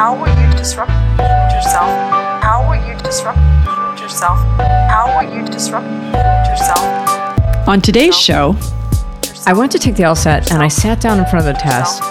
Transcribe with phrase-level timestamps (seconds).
[0.00, 0.92] How will you disrupt
[1.52, 1.90] yourself?
[2.42, 3.38] How will you disrupt
[4.00, 4.38] yourself?
[4.88, 5.86] How will you disrupt
[6.48, 7.68] yourself?
[7.68, 8.56] On today's show,
[9.44, 12.02] I went to take the LSAT and I sat down in front of the test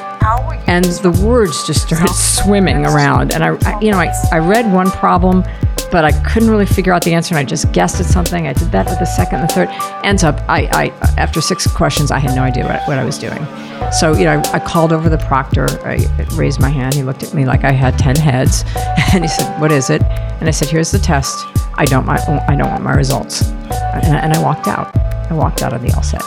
[0.67, 3.33] and the words just started swimming around.
[3.33, 5.43] And I, I you know, I, I read one problem,
[5.91, 8.47] but I couldn't really figure out the answer, and I just guessed at something.
[8.47, 9.69] I did that with the second and the third.
[10.05, 13.17] Ends up, I, I after six questions, I had no idea what, what I was
[13.17, 13.45] doing.
[13.91, 15.67] So, you know, I, I called over the proctor.
[15.85, 16.93] I raised my hand.
[16.93, 18.63] He looked at me like I had ten heads,
[19.13, 21.45] and he said, "What is it?" And I said, "Here's the test.
[21.75, 22.17] I don't, my,
[22.47, 24.95] I don't want my results." And, and I walked out.
[25.29, 26.23] I walked out of the LSAT.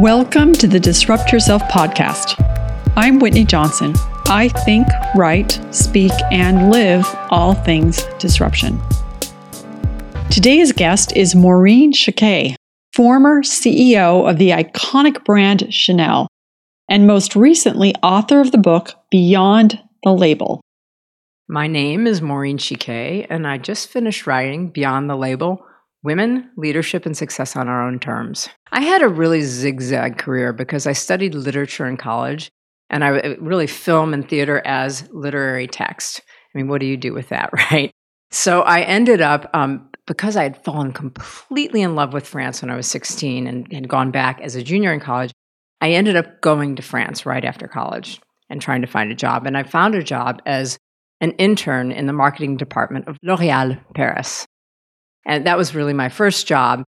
[0.00, 2.34] Welcome to the Disrupt Yourself podcast.
[2.96, 3.94] I'm Whitney Johnson.
[4.30, 8.78] I think, write, speak, and live all things disruption.
[10.30, 12.54] Today's guest is Maureen Chiquet,
[12.92, 16.28] former CEO of the iconic brand Chanel,
[16.90, 20.60] and most recently author of the book Beyond the Label.
[21.48, 25.64] My name is Maureen Chiquet, and I just finished writing Beyond the Label
[26.02, 28.50] Women, Leadership, and Success on Our Own Terms.
[28.72, 32.50] I had a really zigzag career because I studied literature in college
[32.90, 36.20] and I uh, really film and theater as literary text.
[36.54, 37.90] I mean, what do you do with that, right?
[38.30, 42.70] So I ended up, um, because I had fallen completely in love with France when
[42.70, 45.32] I was 16 and had gone back as a junior in college,
[45.80, 49.46] I ended up going to France right after college and trying to find a job.
[49.46, 50.78] And I found a job as
[51.20, 54.46] an intern in the marketing department of L'Oreal Paris.
[55.26, 56.84] And that was really my first job.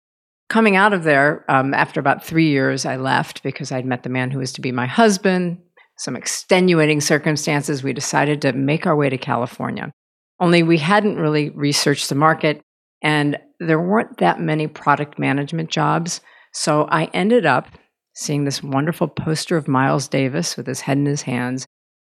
[0.50, 4.10] Coming out of there, um, after about three years, I left because I'd met the
[4.10, 5.60] man who was to be my husband
[5.98, 9.92] some extenuating circumstances, we decided to make our way to California.
[10.40, 12.62] Only we hadn't really researched the market,
[13.02, 16.22] and there weren't that many product management jobs.
[16.54, 17.70] So I ended up
[18.14, 21.66] seeing this wonderful poster of Miles Davis with his head in his hands.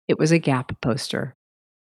[0.07, 1.35] It was a Gap poster,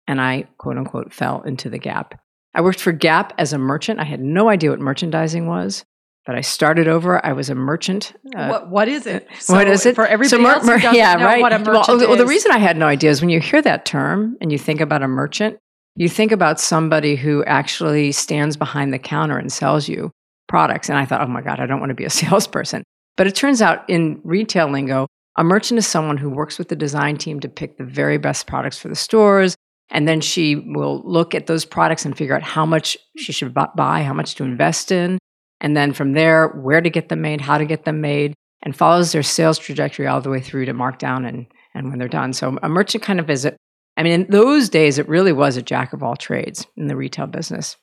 [0.08, 2.20] and I, quote unquote, fell into the Gap.
[2.54, 4.00] I worked for Gap as a merchant.
[4.00, 5.86] I had no idea what merchandising was
[6.26, 7.24] but I started over.
[7.24, 8.14] I was a merchant.
[8.36, 9.28] Uh, what, what is it?
[9.40, 10.66] So what is it for everybody so mer- else?
[10.66, 11.42] Mer- yeah, right.
[11.42, 13.62] What a merchant well, well, the reason I had no idea is when you hear
[13.62, 15.58] that term and you think about a merchant,
[15.96, 20.12] you think about somebody who actually stands behind the counter and sells you
[20.48, 20.90] products.
[20.90, 22.84] And I thought, oh my god, I don't want to be a salesperson.
[23.18, 25.08] But it turns out in retail lingo,
[25.38, 28.48] a merchant is someone who works with the design team to pick the very best
[28.48, 29.56] products for the stores.
[29.90, 33.54] And then she will look at those products and figure out how much she should
[33.54, 35.20] buy, how much to invest in
[35.62, 38.34] and then from there, where to get them made, how to get them made,
[38.64, 42.08] and follows their sales trajectory all the way through to markdown and, and when they're
[42.08, 42.34] done.
[42.34, 43.56] So a merchant kind of visit.
[43.98, 46.96] I mean, in those days, it really was a jack of all trades in the
[46.96, 47.78] retail business.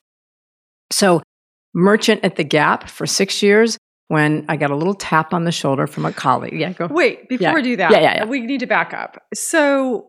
[0.93, 1.23] So,
[1.73, 3.79] merchant at the Gap for six years
[4.09, 6.53] when I got a little tap on the shoulder from a colleague.
[6.53, 6.87] Yeah, go.
[6.87, 7.55] Wait, before yeah.
[7.55, 8.25] we do that, yeah, yeah, yeah.
[8.27, 9.23] we need to back up.
[9.33, 10.09] So,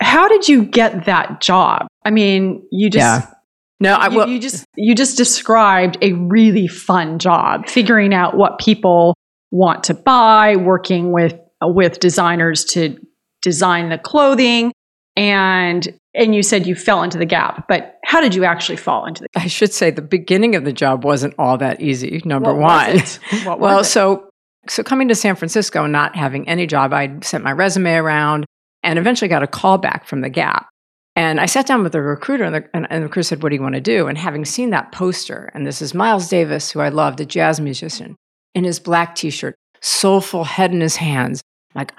[0.00, 1.88] how did you get that job?
[2.06, 3.34] I mean, you just yeah.
[3.82, 4.28] No, I will.
[4.28, 9.16] You, you just you just described a really fun job figuring out what people
[9.50, 12.96] want to buy, working with with designers to
[13.42, 14.72] design the clothing,
[15.16, 17.66] and and you said you fell into the gap.
[17.66, 19.28] But how did you actually fall into the?
[19.34, 19.42] Gap?
[19.42, 22.22] I should say the beginning of the job wasn't all that easy.
[22.24, 23.02] Number what
[23.44, 23.58] one.
[23.60, 24.28] well, so
[24.68, 28.46] so coming to San Francisco and not having any job, I sent my resume around
[28.84, 30.68] and eventually got a call back from the Gap
[31.14, 33.50] and I sat down with the recruiter, and the, and, and the recruiter said, What
[33.50, 34.06] do you want to do?
[34.06, 37.60] And having seen that poster, and this is Miles Davis, who I loved, a jazz
[37.60, 38.16] musician,
[38.54, 41.42] in his black t shirt, soulful head in his hands,
[41.74, 41.92] like,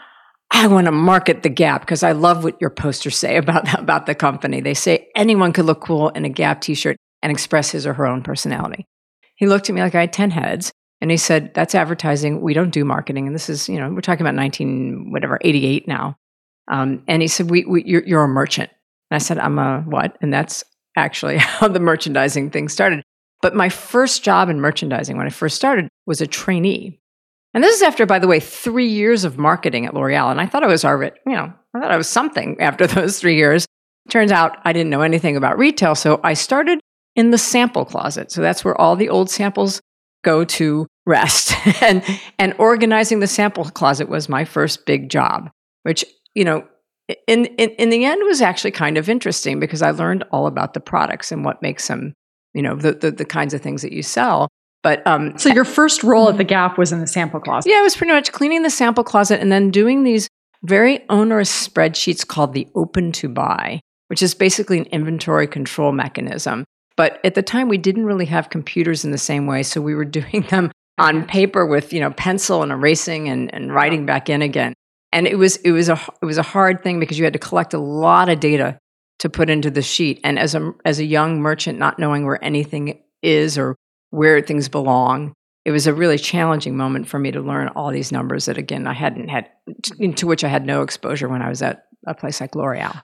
[0.52, 4.06] I want to market the Gap because I love what your posters say about, about
[4.06, 4.62] the company.
[4.62, 7.94] They say anyone could look cool in a Gap t shirt and express his or
[7.94, 8.86] her own personality.
[9.36, 10.72] He looked at me like I had 10 heads
[11.02, 12.42] and he said, That's advertising.
[12.42, 13.28] We don't do marketing.
[13.28, 16.16] And this is, you know, we're talking about 19, whatever, 88 now.
[16.68, 18.70] Um, and he said, we, we, you're, you're a merchant.
[19.14, 20.18] And I said, I'm a what?
[20.22, 20.64] And that's
[20.98, 23.04] actually how the merchandising thing started.
[23.44, 27.00] But my first job in merchandising when I first started was a trainee.
[27.54, 30.32] And this is after, by the way, three years of marketing at L'Oreal.
[30.32, 33.20] And I thought I was already, you know, I thought I was something after those
[33.20, 33.68] three years.
[34.10, 35.94] Turns out I didn't know anything about retail.
[35.94, 36.80] So I started
[37.16, 38.32] in the sample closet.
[38.32, 39.80] So that's where all the old samples
[40.24, 41.54] go to rest.
[41.84, 42.04] and,
[42.40, 45.52] and organizing the sample closet was my first big job,
[45.84, 46.04] which,
[46.34, 46.66] you know,
[47.28, 50.74] in, in in the end was actually kind of interesting because I learned all about
[50.74, 52.14] the products and what makes them,
[52.54, 54.50] you know, the the, the kinds of things that you sell.
[54.84, 57.70] But um, so your first role at the Gap was in the sample closet.
[57.70, 60.28] Yeah, it was pretty much cleaning the sample closet and then doing these
[60.62, 66.66] very onerous spreadsheets called the open to buy, which is basically an inventory control mechanism.
[66.98, 69.96] But at the time, we didn't really have computers in the same way, so we
[69.96, 74.30] were doing them on paper with you know pencil and erasing and, and writing back
[74.30, 74.74] in again.
[75.14, 77.40] And it was it was a it was a hard thing because you had to
[77.40, 78.78] collect a lot of data
[79.20, 80.20] to put into the sheet.
[80.24, 83.76] And as a as a young merchant, not knowing where anything is or
[84.10, 85.34] where things belong,
[85.66, 88.88] it was a really challenging moment for me to learn all these numbers that again
[88.88, 89.50] I hadn't had
[90.16, 93.02] to which I had no exposure when I was at a place like L'Oreal.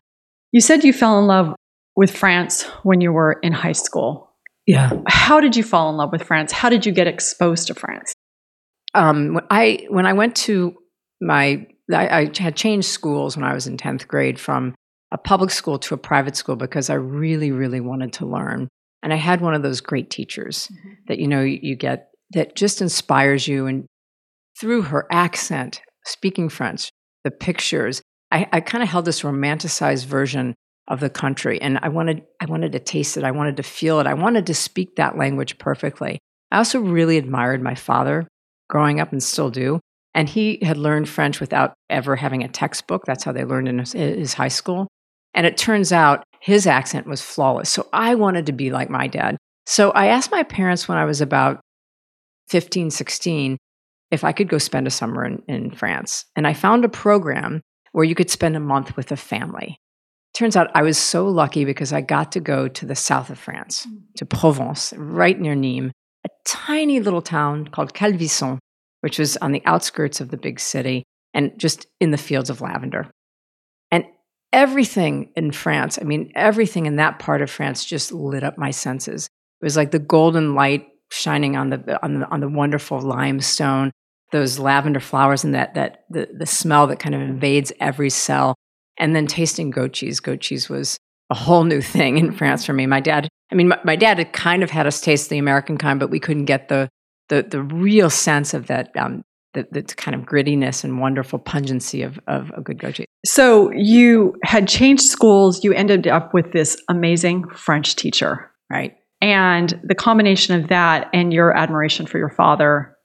[0.51, 1.55] You said you fell in love
[1.95, 4.35] with France when you were in high school.
[4.65, 4.91] Yeah.
[5.07, 6.51] How did you fall in love with France?
[6.51, 8.13] How did you get exposed to France?
[8.93, 10.75] Um, when I when I went to
[11.21, 14.75] my I, I had changed schools when I was in tenth grade from
[15.11, 18.67] a public school to a private school because I really really wanted to learn,
[19.01, 20.93] and I had one of those great teachers mm-hmm.
[21.07, 23.85] that you know you, you get that just inspires you, and
[24.59, 26.91] through her accent, speaking French,
[27.23, 28.01] the pictures,
[28.31, 30.53] I, I kind of held this romanticized version
[30.87, 33.99] of the country, and I wanted I wanted to taste it, I wanted to feel
[33.99, 36.19] it, I wanted to speak that language perfectly.
[36.51, 38.27] I also really admired my father
[38.69, 39.79] growing up and still do.
[40.13, 43.05] And he had learned French without ever having a textbook.
[43.05, 44.87] That's how they learned in his, his, high school.
[45.33, 47.69] And it turns out his accent was flawless.
[47.69, 49.37] So I wanted to be like my dad.
[49.67, 51.61] So I asked my parents when I was about
[52.49, 53.57] 15, 16,
[54.09, 56.25] if I could go spend a summer in, in France.
[56.35, 57.61] And I found a program
[57.91, 59.77] where you could spend a month with a family.
[60.33, 63.37] Turns out I was so lucky because I got to go to the south of
[63.37, 64.01] France, mm.
[64.17, 65.91] to Provence, right near Nîmes,
[66.25, 68.59] a tiny little town called Calvisson,
[69.01, 71.03] which was on the outskirts of the big city
[71.33, 73.09] and just in the fields of lavender.
[73.91, 74.05] And
[74.51, 78.71] everything in France, I mean, everything in that part of France just lit up my
[78.71, 79.27] senses.
[79.61, 83.91] It was like the golden light shining on the on the, on the wonderful limestone,
[84.31, 88.55] those lavender flowers, and that that the, the smell that kind of invades every cell.
[89.01, 90.19] And then tasting goat cheese.
[90.19, 90.97] Goat cheese was
[91.29, 92.85] a whole new thing in France for me.
[92.85, 95.77] My dad I mean, my, my, dad had kind of had us taste the American
[95.77, 96.89] kind, but we couldn't get the
[97.29, 99.23] the, the real sense of that um,
[99.53, 103.07] the, the kind of grittiness and wonderful pungency of, of a good cheese.
[103.25, 105.63] So you had changed schools.
[105.63, 108.95] You ended up with this amazing French teacher, right?
[109.21, 112.95] And the combination of that and your admiration for your father,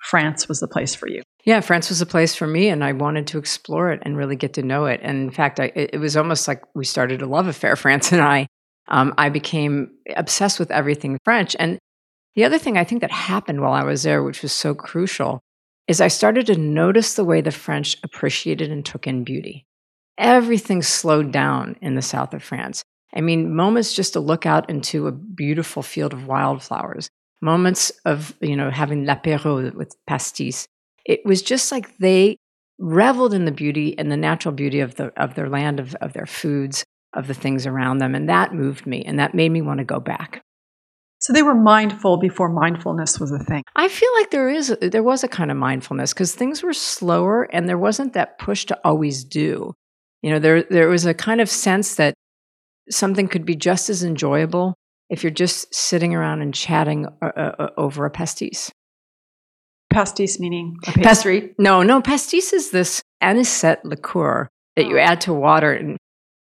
[0.00, 1.22] France was the place for you.
[1.44, 4.34] Yeah, France was the place for me, and I wanted to explore it and really
[4.34, 5.00] get to know it.
[5.02, 8.22] And in fact, I, it was almost like we started a love affair, France and
[8.22, 8.46] I
[8.88, 11.56] um, I became obsessed with everything French.
[11.58, 11.78] And
[12.34, 15.40] the other thing I think that happened while I was there, which was so crucial,
[15.86, 19.66] is I started to notice the way the French appreciated and took in beauty.
[20.18, 22.82] Everything slowed down in the south of France.
[23.14, 27.08] I mean, moments just to look out into a beautiful field of wildflowers,
[27.40, 30.66] moments of, you know, having l'apéro with pastis.
[31.04, 32.38] It was just like they
[32.78, 36.12] reveled in the beauty and the natural beauty of, the, of their land, of, of
[36.12, 38.14] their foods, of the things around them.
[38.14, 40.42] And that moved me and that made me want to go back.
[41.24, 43.62] So they were mindful before mindfulness was a thing.
[43.74, 47.44] I feel like there is there was a kind of mindfulness because things were slower
[47.44, 49.72] and there wasn't that push to always do.
[50.20, 52.12] You know, there there was a kind of sense that
[52.90, 54.74] something could be just as enjoyable
[55.08, 58.70] if you're just sitting around and chatting uh, uh, uh over a pastis.
[59.90, 61.40] Pastis meaning a pastry?
[61.40, 62.02] Pas- no, no.
[62.02, 64.46] Pastis is this anisette liqueur
[64.76, 65.02] that you oh.
[65.02, 65.96] add to water and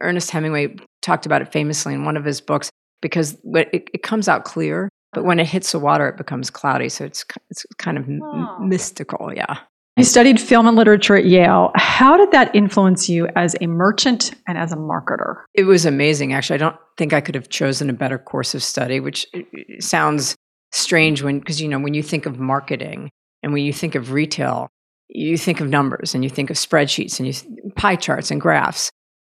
[0.01, 2.71] Ernest Hemingway talked about it famously in one of his books
[3.03, 6.89] because it, it comes out clear, but when it hits the water, it becomes cloudy.
[6.89, 8.57] So it's, it's kind of oh.
[8.59, 9.31] m- mystical.
[9.35, 9.59] Yeah.
[9.95, 11.71] You studied film and literature at Yale.
[11.75, 15.43] How did that influence you as a merchant and as a marketer?
[15.53, 16.55] It was amazing, actually.
[16.55, 19.41] I don't think I could have chosen a better course of study, which uh,
[19.79, 20.35] sounds
[20.71, 23.11] strange when, because, you know, when you think of marketing
[23.43, 24.67] and when you think of retail,
[25.09, 28.89] you think of numbers and you think of spreadsheets and you pie charts and graphs.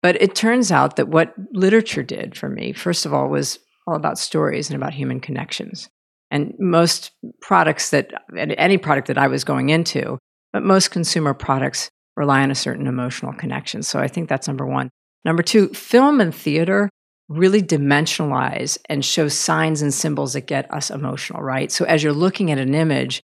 [0.07, 3.97] But it turns out that what literature did for me, first of all, was all
[3.97, 5.89] about stories and about human connections.
[6.31, 7.11] And most
[7.41, 10.17] products that, any product that I was going into,
[10.53, 13.83] but most consumer products rely on a certain emotional connection.
[13.83, 14.91] So I think that's number one.
[15.25, 16.89] Number two, film and theater
[17.27, 21.69] really dimensionalize and show signs and symbols that get us emotional, right?
[21.69, 23.21] So as you're looking at an image,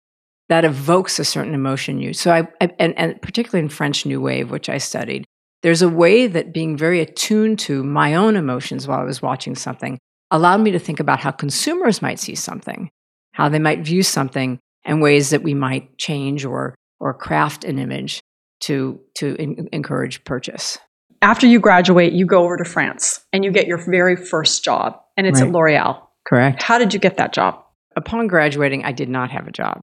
[0.47, 2.13] that evokes a certain emotion you.
[2.13, 5.25] So I, I and, and particularly in French New Wave, which I studied,
[5.61, 9.55] there's a way that being very attuned to my own emotions while I was watching
[9.55, 9.99] something
[10.31, 12.89] allowed me to think about how consumers might see something,
[13.33, 17.79] how they might view something, and ways that we might change or, or craft an
[17.79, 18.21] image
[18.61, 20.77] to, to in, encourage purchase.
[21.21, 25.01] After you graduate, you go over to France and you get your very first job,
[25.17, 25.47] and it's right.
[25.47, 26.01] at L'Oreal.
[26.25, 26.61] Correct.
[26.61, 27.63] How did you get that job?
[27.95, 29.81] Upon graduating, I did not have a job.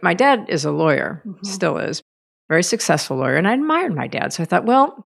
[0.00, 1.44] My dad is a lawyer, mm-hmm.
[1.44, 2.02] still is,
[2.48, 4.32] very successful lawyer, and I admired my dad.
[4.32, 5.06] So I thought, well,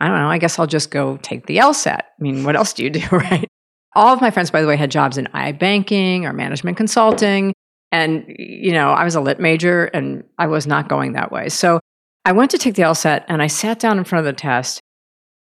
[0.00, 1.98] I don't know, I guess I'll just go take the LSAT.
[1.98, 3.48] I mean, what else do you do, right?
[3.94, 7.52] All of my friends, by the way, had jobs in iBanking or management consulting.
[7.90, 11.48] And, you know, I was a lit major and I was not going that way.
[11.48, 11.80] So
[12.24, 14.80] I went to take the LSAT and I sat down in front of the test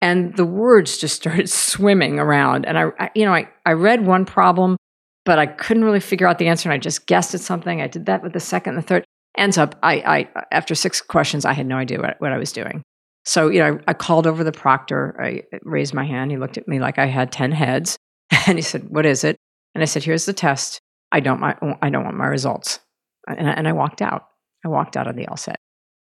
[0.01, 2.67] and the words just started swimming around.
[2.67, 4.77] And I, I, you know, I, I read one problem,
[5.25, 6.69] but I couldn't really figure out the answer.
[6.69, 7.81] And I just guessed at something.
[7.81, 9.05] I did that with the second and the third.
[9.37, 9.95] Ends up, I,
[10.35, 12.83] I after six questions, I had no idea what, what I was doing.
[13.25, 15.17] So, you know, I, I called over the proctor.
[15.21, 16.31] I raised my hand.
[16.31, 17.97] He looked at me like I had 10 heads.
[18.47, 19.37] And he said, What is it?
[19.75, 20.81] And I said, Here's the test.
[21.13, 22.81] I don't, my, I don't want my results.
[23.29, 24.27] And I, and I walked out.
[24.65, 25.57] I walked out of the LSAT.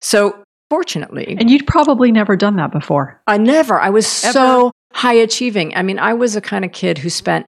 [0.01, 3.21] So fortunately, And you'd probably never done that before.
[3.27, 3.79] I never.
[3.79, 4.33] I was Ever.
[4.33, 5.75] so high achieving.
[5.75, 7.45] I mean, I was a kind of kid who spent,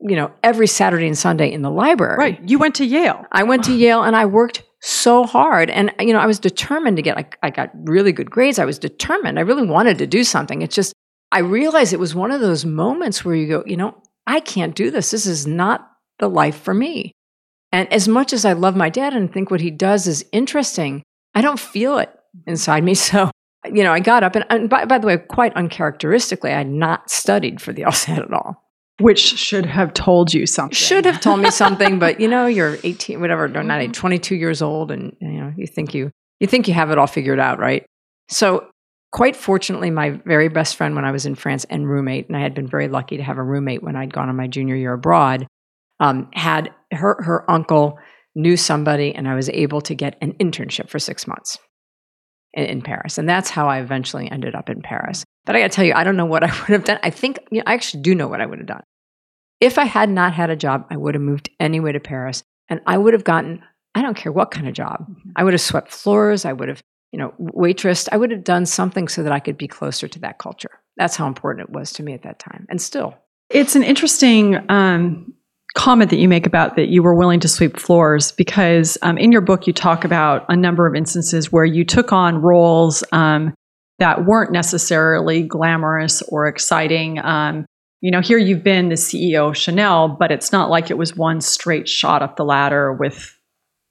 [0.00, 2.16] you know, every Saturday and Sunday in the library.
[2.16, 2.48] Right.
[2.48, 3.24] You went to Yale.
[3.32, 5.70] I went to Yale and I worked so hard.
[5.70, 8.58] And, uh, you know, I was determined to get, like, I got really good grades.
[8.58, 9.38] I was determined.
[9.38, 10.60] I really wanted to do something.
[10.60, 10.92] It's just,
[11.30, 14.74] I realized it was one of those moments where you go, you know, I can't
[14.74, 15.12] do this.
[15.12, 17.12] This is not the life for me.
[17.70, 21.02] And as much as I love my dad and think what he does is interesting,
[21.34, 22.10] I don't feel it
[22.46, 22.94] inside me.
[23.02, 23.30] So,
[23.64, 26.68] you know, I got up and, and by, by the way, quite uncharacteristically, I had
[26.68, 28.61] not studied for the LSAT at all.
[29.00, 30.74] Which should have told you something.
[30.74, 34.36] Should have told me something, but you know, you're 18, whatever, no, not 18, 22
[34.36, 37.38] years old, and you know, you think you you think you have it all figured
[37.38, 37.86] out, right?
[38.28, 38.66] So,
[39.12, 42.40] quite fortunately, my very best friend when I was in France and roommate, and I
[42.40, 44.92] had been very lucky to have a roommate when I'd gone on my junior year
[44.92, 45.46] abroad,
[46.00, 47.98] um, had her her uncle
[48.34, 51.58] knew somebody, and I was able to get an internship for six months
[52.54, 55.24] in, in Paris, and that's how I eventually ended up in Paris.
[55.44, 56.98] But I got to tell you, I don't know what I would have done.
[57.02, 58.82] I think you know, I actually do know what I would have done.
[59.60, 62.80] If I had not had a job, I would have moved anyway to Paris, and
[62.86, 63.62] I would have gotten
[63.94, 65.06] I don't care what kind of job.
[65.36, 66.44] I would have swept floors.
[66.44, 66.82] I would have
[67.12, 68.08] you know waitressed.
[68.12, 70.80] I would have done something so that I could be closer to that culture.
[70.96, 73.14] That's how important it was to me at that time, and still.
[73.50, 75.34] It's an interesting um,
[75.74, 79.32] comment that you make about that you were willing to sweep floors because um, in
[79.32, 83.54] your book you talk about a number of instances where you took on roles um,
[84.02, 87.20] that weren't necessarily glamorous or exciting.
[87.24, 87.66] Um,
[88.00, 91.16] you know, here you've been the CEO of Chanel, but it's not like it was
[91.16, 93.38] one straight shot up the ladder with,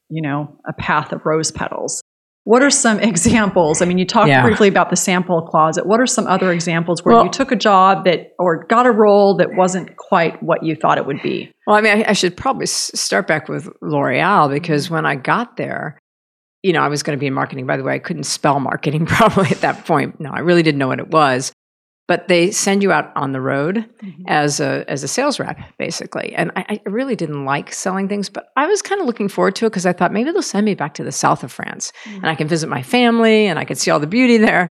[0.10, 2.02] you know, a path of rose petals.
[2.44, 3.82] What are some examples?
[3.82, 4.42] I mean, you talked Yeah.
[4.42, 5.86] briefly about the sample closet.
[5.86, 8.92] What are some other examples where Well- you took a job that or got a
[8.92, 11.50] role that wasn't quite what you thought it would be?
[11.66, 15.16] Well, I mean, I, I should probably s- start back with L'Oreal because when I
[15.16, 15.98] got there,
[16.64, 17.66] you know, I was going to be in marketing.
[17.66, 20.20] By the way, I couldn't spell marketing probably at that point.
[20.20, 21.52] No, I really didn't know what it was.
[22.08, 23.90] But they send you out on the road
[24.28, 26.34] as a as a sales rep, basically.
[26.36, 29.56] And I, I really didn't like selling things, but I was kind of looking forward
[29.58, 31.94] to it because I thought maybe they'll send me back to the south of France
[32.06, 34.68] and I can visit my family and I could see all the beauty there.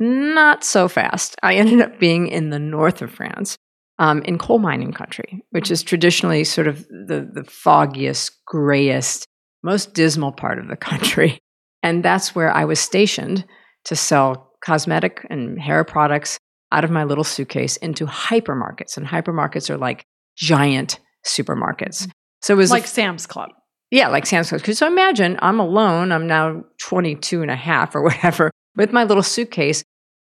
[0.00, 1.36] Not so fast.
[1.40, 3.56] I ended up being in the north of France,
[4.00, 9.28] um, in coal mining country, which is traditionally sort of the, the foggiest, grayest,
[9.62, 11.38] most dismal part of the country.
[11.82, 13.44] And that's where I was stationed
[13.86, 16.38] to sell cosmetic and hair products
[16.70, 18.96] out of my little suitcase into hypermarkets.
[18.96, 20.04] And hypermarkets are like
[20.36, 22.08] giant supermarkets.
[22.40, 23.50] So it was like Sam's Club.
[23.90, 24.64] yeah, like Sam's Club.
[24.64, 26.12] So imagine I'm alone.
[26.12, 29.84] I'm now 22 and a half or whatever with my little suitcase,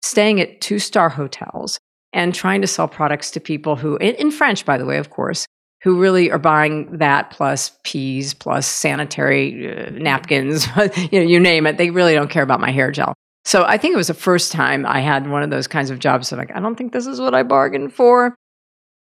[0.02, 1.78] staying at two star hotels
[2.12, 5.10] and trying to sell products to people who, in, in French, by the way, of
[5.10, 5.46] course,
[5.86, 10.66] who really are buying that plus peas plus sanitary uh, napkins,
[11.12, 11.78] you know, you name it.
[11.78, 13.14] They really don't care about my hair gel.
[13.44, 16.00] So I think it was the first time I had one of those kinds of
[16.00, 16.30] jobs.
[16.30, 18.34] that like, I don't think this is what I bargained for.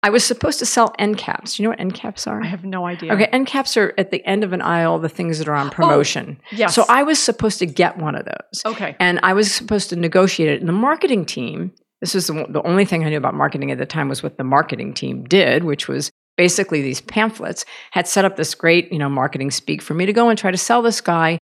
[0.04, 1.56] I was supposed to sell end caps.
[1.56, 2.40] Do you know what end caps are?
[2.40, 3.12] I have no idea.
[3.14, 5.70] Okay, end caps are at the end of an aisle, the things that are on
[5.70, 6.40] promotion.
[6.52, 6.72] Yes.
[6.72, 8.62] So I was supposed to get one of those.
[8.64, 8.94] Okay.
[9.00, 10.60] And I was supposed to negotiate it.
[10.60, 13.78] And the marketing team, this was the, the only thing I knew about marketing at
[13.78, 18.24] the time was what the marketing team did, which was basically these pamphlets, had set
[18.24, 20.80] up this great, you know, marketing speak for me to go and try to sell
[20.80, 21.38] this guy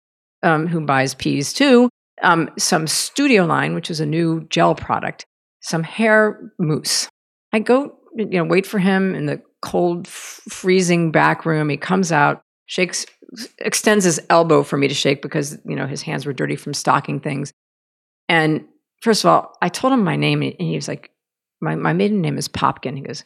[0.45, 1.91] um, who buys peas too,
[2.23, 5.27] um, some studio line, which is a new gel product,
[5.63, 7.09] some hair mousse.
[7.53, 11.71] I go, you know, wait for him in the cold, f- freezing back room.
[11.71, 13.05] He comes out, shakes,
[13.59, 16.73] extends his elbow for me to shake because, you know, his hands were dirty from
[16.73, 17.53] stocking things.
[18.29, 18.65] And
[19.03, 21.11] first of all, I told him my name and he was like,
[21.61, 22.97] my, my maiden name is Popkin.
[22.97, 23.25] He goes,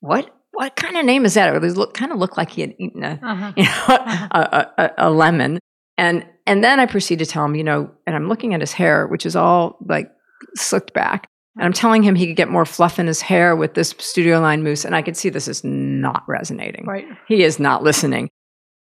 [0.00, 0.28] what?
[0.52, 1.54] What kind of name is that?
[1.54, 3.52] It look, kind of looked like he had eaten a, Uh-huh.
[3.56, 5.58] you know, a, a, a lemon.
[5.98, 8.72] And and then I proceed to tell him, you know, and I'm looking at his
[8.72, 10.10] hair, which is all like
[10.56, 11.26] slicked back.
[11.56, 14.40] And I'm telling him he could get more fluff in his hair with this studio
[14.40, 14.84] line mousse.
[14.84, 16.86] And I could see this is not resonating.
[16.86, 17.06] Right.
[17.28, 18.28] He is not listening.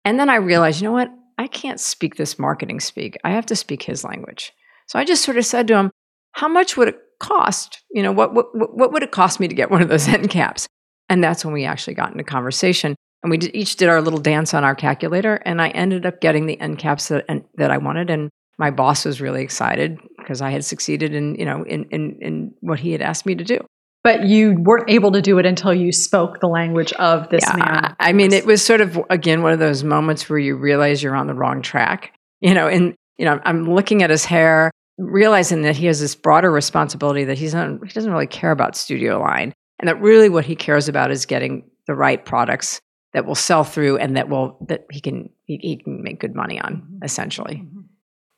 [0.04, 1.10] And then I realized, you know what?
[1.38, 3.16] I can't speak this marketing speak.
[3.24, 4.52] I have to speak his language.
[4.88, 5.90] So I just sort of said to him,
[6.32, 7.82] how much would it cost?
[7.90, 10.30] You know, what, what, what would it cost me to get one of those end
[10.30, 10.66] caps?
[11.08, 12.96] And that's when we actually got into conversation.
[13.22, 15.36] And we each did our little dance on our calculator.
[15.44, 18.10] And I ended up getting the end caps that, and, that I wanted.
[18.10, 22.18] And My boss was really excited because I had succeeded in, you know, in, in,
[22.20, 23.58] in what he had asked me to do.
[24.02, 27.56] But you weren't able to do it until you spoke the language of this Yeah,
[27.56, 27.96] man.
[27.98, 31.16] I mean, it was sort of again one of those moments where you realize you're
[31.16, 32.12] on the wrong track.
[32.40, 36.14] You know, and you know, I'm looking at his hair, realizing that he has this
[36.14, 40.28] broader responsibility that he's not he doesn't really care about studio line, and that really
[40.28, 42.80] what he cares about is getting the right products
[43.12, 46.34] that will sell through and that will that he can he, he can make good
[46.34, 47.66] money on essentially.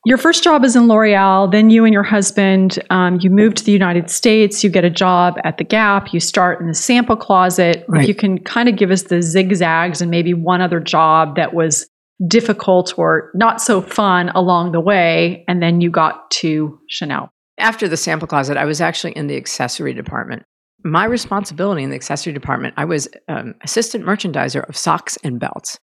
[0.05, 1.51] Your first job is in L'Oreal.
[1.51, 4.63] Then you and your husband, um, you move to the United States.
[4.63, 6.15] You get a job at the Gap.
[6.15, 7.85] You start in the sample closet.
[7.89, 8.03] Right.
[8.03, 11.53] If you can kind of give us the zigzags and maybe one other job that
[11.53, 11.89] was
[12.27, 17.31] difficult or not so fun along the way, and then you got to Chanel.
[17.59, 20.45] After the sample closet, I was actually in the accessory department.
[20.85, 25.79] My responsibility in the accessory department, I was um, assistant merchandiser of socks and belts.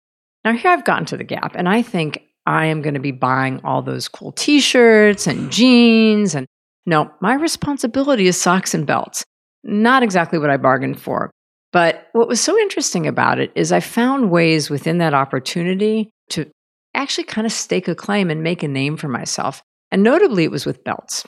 [0.45, 3.13] Now, here I've gotten to the Gap, and I think I am going to be
[3.13, 6.35] buying all those cool t shirts and jeans.
[6.35, 6.47] And
[6.87, 9.25] no, my responsibility is socks and belts.
[9.63, 11.31] Not exactly what I bargained for.
[11.73, 16.51] But what was so interesting about it is I found ways within that opportunity to
[16.95, 19.63] actually kind of stake a claim and make a name for myself.
[19.93, 21.25] And notably, it was with belts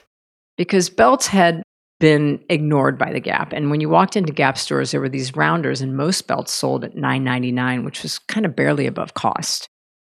[0.57, 1.63] because belts had
[2.03, 3.53] been ignored by the Gap.
[3.53, 6.83] And when you walked into Gap stores, there were these rounders, and most belts sold
[6.83, 9.69] at $9.99, which was kind of barely above cost.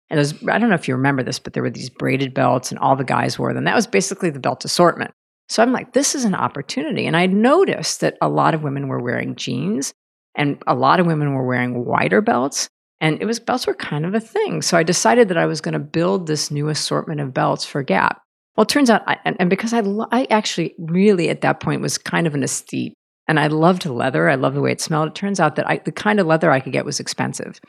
[0.10, 2.72] And there's, I don't know if you remember this, but there were these braided belts,
[2.72, 3.66] and all the guys wore them.
[3.66, 5.12] That was basically the belt assortment.
[5.50, 7.06] So I'm like, this is an opportunity.
[7.06, 9.94] And I noticed that a lot of women were wearing jeans,
[10.34, 12.70] and a lot of women were wearing wider belts.
[13.02, 14.64] And it was belts were kind of a thing.
[14.64, 17.84] So I decided that I was going to build this new assortment of belts for
[17.84, 18.23] Gap.
[18.56, 21.60] Well, it turns out, I, and, and because I, lo- I actually really at that
[21.60, 22.94] point was kind of an aesthete,
[23.28, 24.30] and I loved leather.
[24.30, 25.10] I loved the way it smelled.
[25.10, 27.60] It turns out that I, the kind of leather I could get was expensive,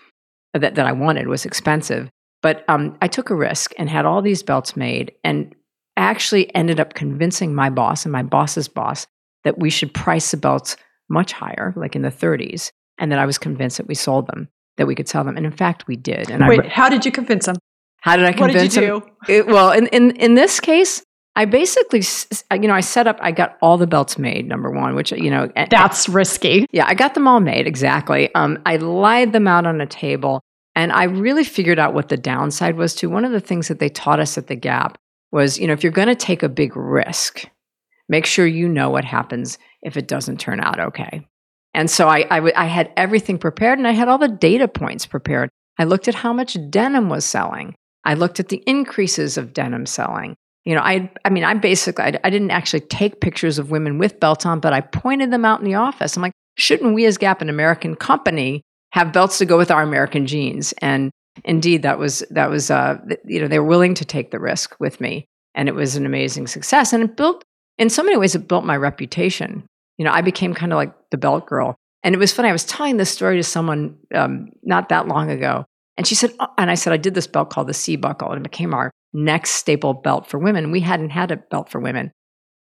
[0.52, 2.10] that, that I wanted was expensive.
[2.42, 5.54] But um, I took a risk and had all these belts made, and
[5.96, 9.06] actually ended up convincing my boss and my boss's boss
[9.44, 10.76] that we should price the belts
[11.08, 14.48] much higher, like in the 30s, and that I was convinced that we sold them,
[14.76, 15.36] that we could sell them.
[15.36, 16.30] And in fact, we did.
[16.30, 17.56] And I Wait, re- how did you convince him?
[18.04, 19.00] How did I What convince did you him?
[19.26, 19.32] do?
[19.32, 21.02] It- well, in, in in this case,
[21.36, 22.02] I basically,
[22.52, 23.18] you know, I set up.
[23.20, 24.46] I got all the belts made.
[24.46, 26.66] Number one, which you know, That's risky.
[26.70, 28.32] yeah, I got them all made exactly.
[28.34, 30.40] Um, I laid them out on a table,
[30.76, 32.94] and I really figured out what the downside was.
[32.96, 34.96] To one of the things that they taught us at the Gap
[35.32, 37.46] was, you know, if you're going to take a big risk,
[38.08, 41.26] make sure you know what happens if it doesn't turn out okay.
[41.76, 44.68] And so I, I, w- I had everything prepared, and I had all the data
[44.68, 45.48] points prepared.
[45.78, 47.74] I looked at how much denim was selling.
[48.04, 50.36] I looked at the increases of denim selling.
[50.64, 53.98] You know, I, I mean, I basically, I, I didn't actually take pictures of women
[53.98, 56.16] with belts on, but I pointed them out in the office.
[56.16, 58.62] I'm like, shouldn't we as Gap, an American company,
[58.92, 60.72] have belts to go with our American jeans?
[60.78, 61.10] And
[61.44, 64.74] indeed, that was that was uh, you know, they were willing to take the risk
[64.78, 66.92] with me, and it was an amazing success.
[66.92, 67.44] And it built,
[67.76, 69.66] in so many ways, it built my reputation.
[69.98, 71.76] You know, I became kind of like the belt girl.
[72.02, 72.48] And it was funny.
[72.48, 75.64] I was telling this story to someone um, not that long ago,
[75.96, 78.30] and she said, oh, and I said, I did this belt called the C buckle,
[78.30, 80.70] and it became our next staple belt for women.
[80.70, 82.10] We hadn't had a belt for women.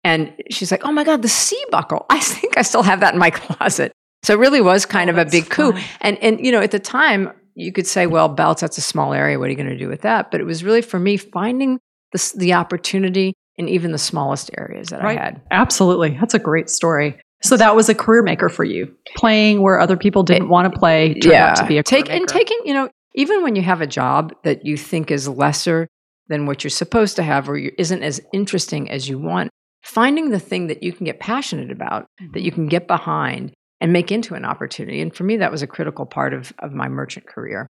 [0.03, 2.05] And she's like, oh my God, the C buckle.
[2.09, 3.91] I think I still have that in my closet.
[4.23, 5.71] So it really was kind Oh, of a big coup.
[5.71, 5.81] fun.
[6.01, 9.13] And, and, you know, at the time, you could say, well, belts, that's a small
[9.13, 9.37] area.
[9.39, 10.31] What are you going to do with that?
[10.31, 11.79] But it was really for me finding
[12.13, 15.17] the, the opportunity in even the smallest areas that Right.
[15.17, 15.41] I had.
[15.51, 16.17] Absolutely.
[16.19, 17.19] That's a great story.
[17.43, 20.79] So that was a career maker for you, playing where other people didn't want to
[20.79, 21.15] play.
[21.15, 23.81] Turned out to be a career take and taking you know even when you have
[23.81, 25.87] a job that you think is lesser
[26.27, 29.49] than what you're supposed to have or isn't as interesting as you want
[29.83, 33.91] finding the thing that you can get passionate about that you can get behind and
[33.91, 36.87] make into an opportunity and for me that was a critical part of, of my
[36.87, 37.67] merchant career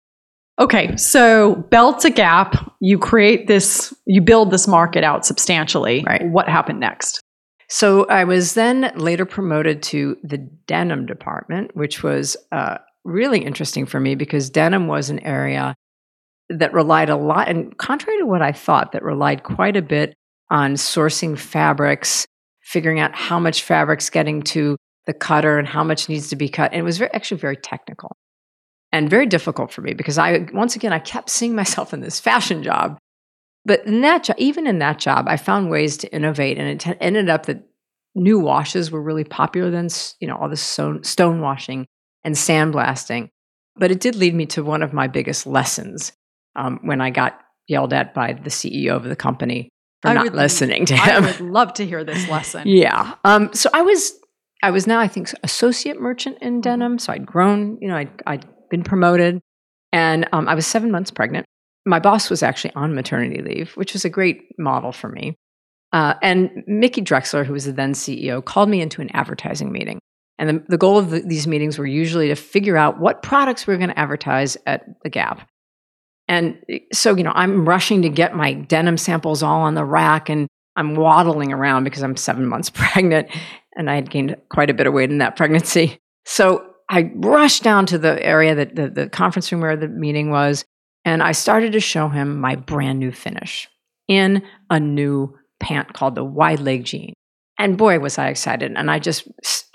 [0.58, 6.02] Okay, so belt to gap, you create this, you build this market out substantially.
[6.06, 6.26] Right.
[6.26, 7.20] What happened next?
[7.68, 13.86] So I was then later promoted to the denim department, which was uh, really interesting
[13.86, 15.74] for me because denim was an area
[16.48, 20.14] that relied a lot, and contrary to what I thought, that relied quite a bit
[20.50, 22.26] on sourcing fabrics,
[22.62, 26.48] figuring out how much fabric's getting to the cutter and how much needs to be
[26.48, 26.72] cut.
[26.72, 28.16] And it was very, actually very technical
[28.92, 32.20] and very difficult for me because I, once again, I kept seeing myself in this
[32.20, 32.98] fashion job.
[33.64, 36.80] But in that job, even in that job, I found ways to innovate, and it
[36.80, 37.64] t- ended up that
[38.14, 39.88] new washes were really popular then.
[40.20, 41.86] You know, all this stone, stone washing
[42.26, 43.30] and sandblasting.
[43.76, 46.12] But it did lead me to one of my biggest lessons
[46.56, 49.70] um, when I got yelled at by the CEO of the company
[50.02, 51.24] for I not would- listening to him.
[51.24, 52.62] I would love to hear this lesson.
[52.66, 53.14] Yeah.
[53.24, 54.12] Um, so I was,
[54.62, 56.98] I was now, I think, associate merchant in denim.
[56.98, 59.40] So I'd grown, you know, I'd, I'd been promoted
[59.92, 61.46] and um, I was seven months pregnant.
[61.86, 65.36] my boss was actually on maternity leave, which was a great model for me.
[65.92, 69.98] Uh, and Mickey Drexler, who was the then CEO, called me into an advertising meeting.
[70.38, 73.66] And the, the goal of the, these meetings were usually to figure out what products
[73.66, 75.48] we were going to advertise at the Gap.
[76.28, 76.58] And
[76.92, 80.48] so, you know, I'm rushing to get my denim samples all on the rack and
[80.74, 83.28] I'm waddling around because I'm seven months pregnant
[83.76, 85.98] and I had gained quite a bit of weight in that pregnancy.
[86.24, 90.30] So I rushed down to the area that the, the conference room where the meeting
[90.30, 90.64] was,
[91.04, 93.68] and I started to show him my brand new finish
[94.08, 97.12] in a new pant called the wide leg jean.
[97.58, 98.72] And boy, was I excited.
[98.76, 99.26] And I just,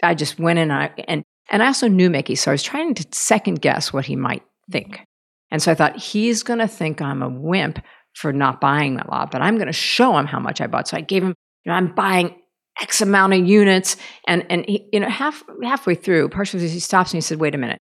[0.04, 2.36] I just went in and, I, and, and I also knew Mickey.
[2.36, 5.02] So I was trying to second guess what he might think.
[5.50, 7.80] And so I thought, he's going to think I'm a wimp
[8.14, 10.88] for not buying a lot, but I'm going to show him how much I bought.
[10.88, 11.34] So I gave him,
[11.66, 12.36] you know, I'm buying
[12.82, 13.98] X amount of units.
[14.28, 17.56] And, and he, you know, half, halfway through, partially he stops and he said, wait
[17.56, 17.80] a minute,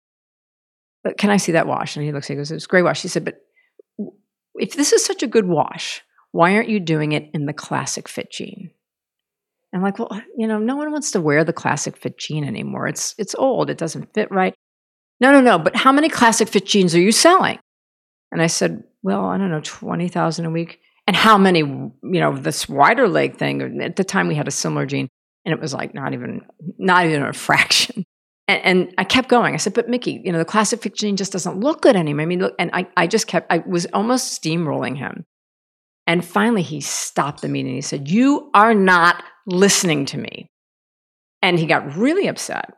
[1.04, 1.96] but can I see that wash?
[1.96, 3.02] And he looks, at he goes, it's a great wash.
[3.02, 3.36] He said, but
[4.56, 8.08] if this is such a good wash, why aren't you doing it in the classic
[8.08, 8.72] fit jean?
[9.76, 12.88] I'm like, well, you know, no one wants to wear the classic fit jean anymore.
[12.88, 13.70] It's it's old.
[13.70, 14.56] It doesn't fit right.
[15.20, 15.60] No, no, no.
[15.60, 17.60] But how many classic fit jeans are you selling?
[18.32, 20.80] And I said, well, I don't know, twenty thousand a week.
[21.08, 23.82] And how many, you know, this wider leg thing?
[23.82, 25.08] At the time, we had a similar jean,
[25.46, 26.42] and it was like not even
[26.78, 28.06] not even a fraction.
[28.48, 29.56] And, and, I kept going.
[29.56, 32.22] I said, but Mickey, you know, the classic fit jean just doesn't look good anymore.
[32.22, 35.26] I mean, look, and I, I just kept, I was almost steamrolling him.
[36.06, 37.74] And finally, he stopped the meeting.
[37.74, 40.48] He said, You are not listening to me.
[41.42, 42.74] And he got really upset,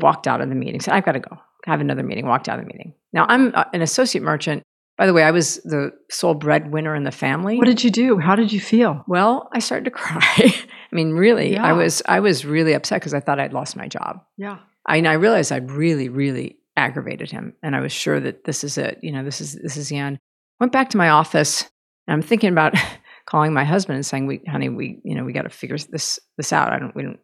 [0.00, 1.36] walked out of the meeting, said, I've got to go.
[1.66, 2.94] I have another meeting, walked out of the meeting.
[3.12, 4.62] Now, I'm an associate merchant.
[4.96, 7.56] By the way, I was the sole breadwinner in the family.
[7.56, 8.18] What did you do?
[8.18, 9.04] How did you feel?
[9.06, 10.22] Well, I started to cry.
[10.36, 10.56] I
[10.92, 11.64] mean, really, Yeah.
[11.64, 14.22] I was I was really upset because I thought I'd lost my job.
[14.36, 14.58] Yeah.
[14.86, 18.78] I, I realized I'd really, really aggravated him, and I was sure that this is
[18.78, 18.98] it.
[19.02, 20.18] You know, this is this is the end.
[20.60, 21.62] Went back to my office,
[22.06, 22.74] and I'm thinking about
[23.28, 26.18] calling my husband and saying, "We, honey, we, you know, we got to figure this
[26.36, 26.72] this out.
[26.72, 27.20] I don't, we don't,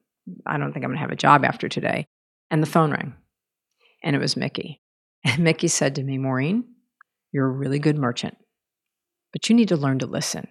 [0.47, 2.07] I don't think I'm going to have a job after today."
[2.51, 3.15] And the phone rang,
[4.03, 4.81] and it was Mickey.
[5.27, 6.65] And Mickey said to me, "Maureen,
[7.33, 8.37] you're a really good merchant,
[9.33, 10.47] but you need to learn to listen."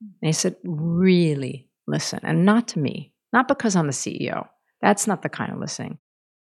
[0.00, 4.46] And he said, "Really listen, and not to me, not because I'm the CEO.
[4.82, 5.98] That's not the kind of listening."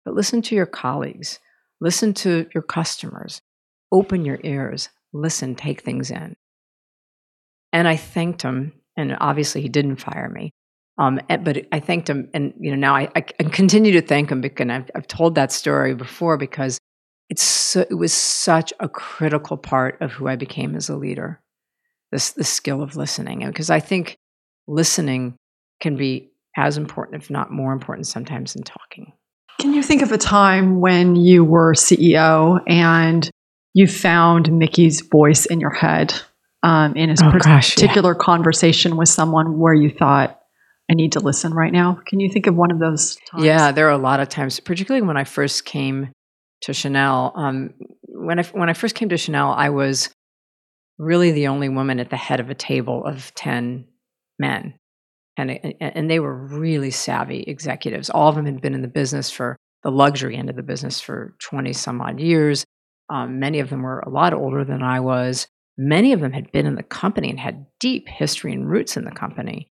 [0.07, 1.37] but listen to your colleagues,
[1.81, 3.41] listen to your customers,
[3.91, 6.33] open your ears, listen, take things in.
[7.73, 10.51] And I thanked him, and obviously he didn't fire me.
[10.99, 14.41] Um, but I thanked him, and you know now I, I continue to thank him
[14.41, 16.79] because I've, I've told that story before because
[17.29, 21.39] it's so, it was such a critical part of who I became as a leader.
[22.11, 24.17] This the skill of listening, and because I think
[24.67, 25.35] listening
[25.79, 29.13] can be as important, if not more important, sometimes than talking.
[29.59, 33.29] Can you think of a time when you were CEO and
[33.73, 36.13] you found Mickey's voice in your head
[36.63, 37.81] um, in a Oh, par- gosh, yeah.
[37.81, 40.39] particular conversation with someone where you thought,
[40.89, 41.99] I need to listen right now?
[42.07, 43.43] Can you think of one of those times?
[43.43, 46.11] Yeah, there are a lot of times, particularly when I first came
[46.61, 47.33] to Chanel.
[47.35, 50.09] Um, when I when I first came to Chanel, I was
[50.97, 53.85] really the only woman at the head of a table of ten
[54.39, 54.73] men,
[55.37, 58.09] and and they were really savvy executives.
[58.09, 60.99] All of them had been in the business for the luxury end of the business
[61.01, 62.65] for twenty some odd years.
[63.09, 65.47] Um, many of them were a lot older than I was.
[65.77, 69.05] Many of them had been in the company and had deep history and roots in
[69.05, 69.69] the company.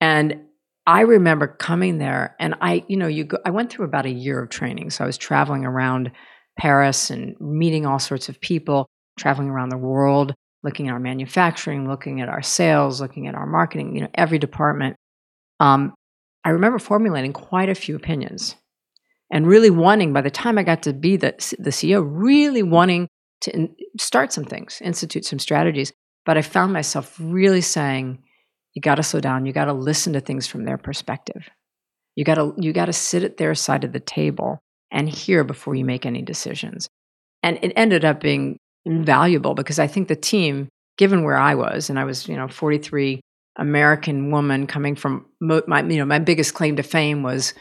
[0.00, 0.42] And
[0.86, 4.10] I remember coming there and I, you know, you go, I went through about a
[4.10, 4.90] year of training.
[4.90, 6.12] So I was traveling around
[6.58, 8.86] Paris and meeting all sorts of people,
[9.18, 13.46] traveling around the world, looking at our manufacturing, looking at our sales, looking at our
[13.46, 14.96] marketing, you know, every department.
[15.60, 15.94] Um,
[16.44, 18.54] I remember formulating quite a few opinions
[19.30, 23.08] and really wanting, by the time I got to be the, the CEO, really wanting
[23.42, 25.92] to in, start some things, institute some strategies.
[26.24, 28.22] But I found myself really saying,
[28.74, 29.46] you got to slow down.
[29.46, 31.48] You got to listen to things from their perspective.
[32.14, 34.58] You got to you got to sit at their side of the table
[34.90, 36.88] and hear before you make any decisions.
[37.42, 41.90] And it ended up being invaluable because I think the team, given where I was,
[41.90, 43.20] and I was you know 43
[43.56, 47.54] American woman coming from mo- my you know my biggest claim to fame was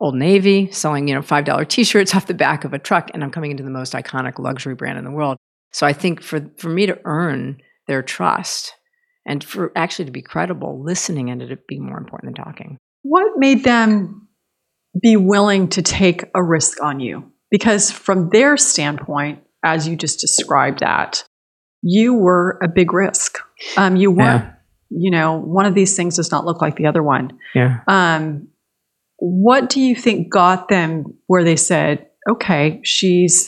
[0.00, 3.22] Old Navy, selling you know five dollar T-shirts off the back of a truck, and
[3.22, 5.36] I'm coming into the most iconic luxury brand in the world.
[5.72, 8.74] So I think for for me to earn their trust
[9.26, 12.78] and for actually to be credible, listening ended up being more important than talking.
[13.02, 14.28] What made them
[15.00, 17.32] be willing to take a risk on you?
[17.50, 21.24] Because from their standpoint, as you just described that,
[21.82, 23.38] you were a big risk.
[23.76, 24.44] Um, you weren't,
[24.90, 27.38] you know, one of these things does not look like the other one.
[27.54, 27.80] Yeah.
[27.88, 28.48] Um,
[29.20, 33.46] what do you think got them where they said, okay, she's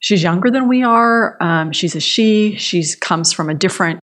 [0.00, 1.36] she's younger than we are.
[1.40, 2.56] Um, she's a she.
[2.56, 4.00] She comes from a different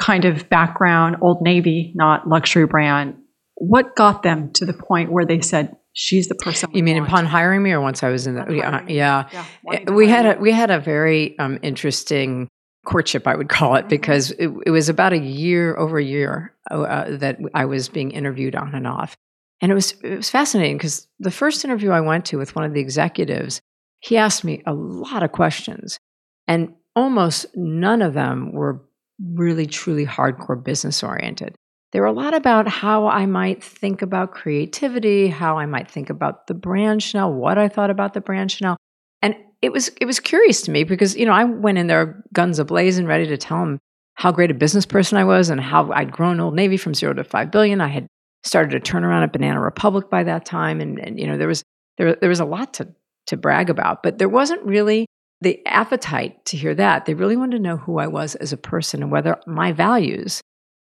[0.00, 3.16] kind of background, Old Navy, not luxury brand.
[3.56, 6.70] What got them to the point where they said she's the person?
[6.72, 7.08] You mean want?
[7.08, 8.52] upon hiring me, or once I was in the?
[8.54, 9.28] Yeah, yeah.
[9.64, 12.48] Yeah, we had a we had a very um, interesting
[12.86, 13.88] courtship, I would call it, Mhm.
[13.88, 18.10] because it, it was about a year over a year uh, that I was being
[18.10, 19.16] interviewed on and off,
[19.60, 22.64] and it was it was fascinating because the first interview I went to with one
[22.64, 23.60] of the executives,
[24.00, 25.98] he asked me a lot of questions,
[26.46, 28.84] and almost none of them were
[29.32, 31.54] really truly hardcore business oriented.
[31.92, 36.10] They were a lot about how I might think about creativity, how I might think
[36.10, 38.76] about the brand Chanel, what I thought about the brand Chanel.
[39.22, 42.24] And it was it was curious to me because, you know, I went in there
[42.32, 43.78] guns ablazing, ready to tell him
[44.14, 47.14] how great a business person I was and how I'd grown Old Navy from zero
[47.14, 47.80] to five billion.
[47.80, 48.08] I had
[48.44, 50.80] started a turnaround at Banana Republic by that time.
[50.80, 51.62] And, and you know, there was
[51.98, 52.88] there there was a lot to
[53.28, 55.06] to brag about, but there wasn't really
[55.40, 57.04] the appetite to hear that.
[57.04, 60.40] They really wanted to know who I was as a person and whether my values,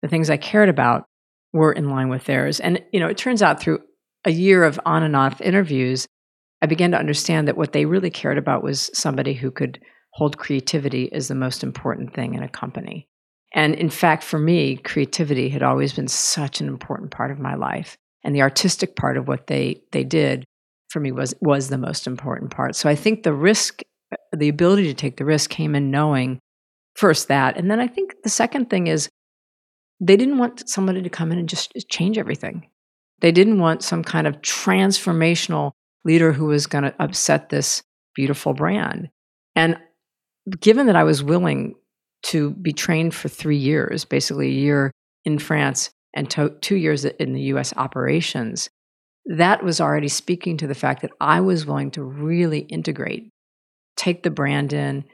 [0.03, 1.05] the things I cared about,
[1.53, 2.61] were in line with theirs.
[2.61, 3.81] And, you know, it turns out through
[4.25, 6.07] a year of on and off interviews,
[6.63, 9.79] I began to understand that what they really cared about was somebody who could
[10.13, 13.07] hold creativity as the most important thing in a company.
[13.57, 17.55] And in fact, for me, creativity had always been such an important part of my
[17.55, 17.97] life.
[18.23, 20.45] And the artistic part of what they, they did
[20.91, 22.77] for me was, was the most important part.
[22.77, 23.81] So I think the risk,
[24.13, 26.39] uh, the ability to take the risk came in knowing
[26.97, 27.57] first that.
[27.57, 29.09] And then I think the second thing is
[30.01, 32.69] they didn't want somebody to come in and just change everything.
[33.21, 35.73] They didn't want some kind of transformational
[36.05, 37.83] leader who was going to upset this
[38.15, 39.09] beautiful brand.
[39.55, 39.79] And
[40.61, 41.75] given that I was willing
[42.27, 44.91] to be trained for three years, basically a year
[45.25, 48.69] in France and to- two years in the US operations,
[49.27, 53.29] that was already speaking to the fact that I was willing to really integrate,
[53.97, 55.05] take the brand in,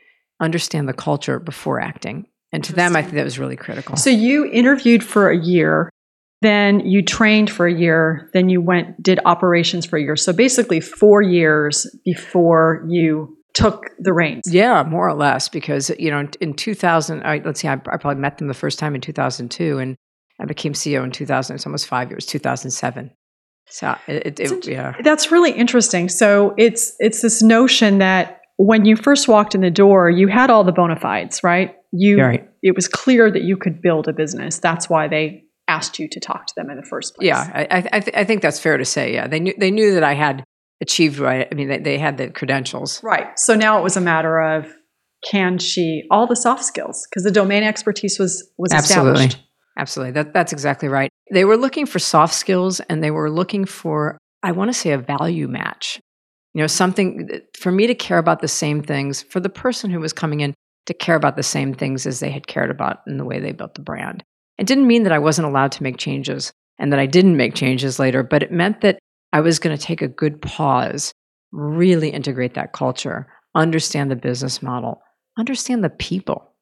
[0.40, 2.26] understand the culture before acting.
[2.52, 3.96] And to them, I think that was really critical.
[3.96, 5.88] So you interviewed for a year,
[6.42, 10.16] then you trained for a year, then you went did operations for a year.
[10.16, 14.42] So basically 4 years before you took the reins.
[14.46, 17.76] Yeah, more or less, because you know, in, in 2000, I, let's see, I, I
[17.76, 19.96] probably met them the first time in 2002, and
[20.40, 21.56] I became CEO in 2000.
[21.56, 23.10] It's almost five years, 2007.
[23.68, 26.08] So it, it, it yeah, That's really interesting.
[26.08, 30.50] So it's it's this notion that when you first walked in the door, you had
[30.50, 31.74] all the bona fides, right?
[31.90, 32.48] You right.
[32.62, 34.58] it was clear that you could build a business.
[34.58, 37.28] That's why they asked you to talk to them in the first place.
[37.28, 39.14] Yeah, I, I, I, th- I think that's fair to say.
[39.14, 40.44] Yeah, they knew they knew that I had
[40.82, 41.48] achieved right.
[41.50, 43.02] I mean, they, they had the credentials.
[43.02, 43.38] Right.
[43.38, 44.70] So now it was a matter of
[45.24, 49.12] can she all the soft skills because the domain expertise was was Absolutely.
[49.12, 49.48] established.
[49.78, 50.12] Absolutely.
[50.12, 51.08] That, that's exactly right.
[51.30, 54.90] They were looking for soft skills and they were looking for, I want to say,
[54.90, 55.98] a value match.
[56.52, 60.00] You know, something for me to care about the same things, for the person who
[60.00, 60.52] was coming in
[60.84, 63.52] to care about the same things as they had cared about in the way they
[63.52, 64.22] built the brand.
[64.58, 67.54] It didn't mean that I wasn't allowed to make changes and that I didn't make
[67.54, 68.98] changes later, but it meant that
[69.32, 71.12] I was going to take a good pause,
[71.52, 75.02] really integrate that culture, understand the business model,
[75.38, 76.52] understand the people,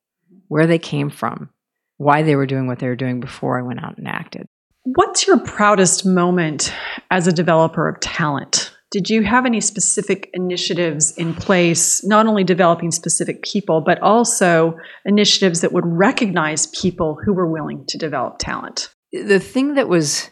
[0.49, 1.51] where they came from,
[1.97, 4.47] why they were doing what they were doing before I went out and acted.
[4.85, 6.73] What's your proudest moment
[7.11, 8.73] as a developer of talent?
[8.91, 14.77] Did you have any specific initiatives in place, not only developing specific people, but also
[15.05, 18.93] initiatives that would recognize people who were willing to develop talent?
[19.13, 20.31] The thing that was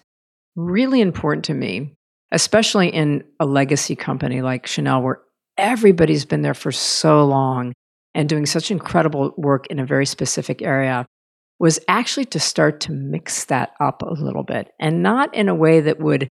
[0.57, 1.97] really important to me,
[2.33, 5.21] especially in a legacy company like Chanel, where
[5.57, 7.73] everybody's been there for so long
[8.15, 11.07] and doing such incredible work in a very specific area,
[11.59, 15.55] was actually to start to mix that up a little bit and not in a
[15.55, 16.29] way that would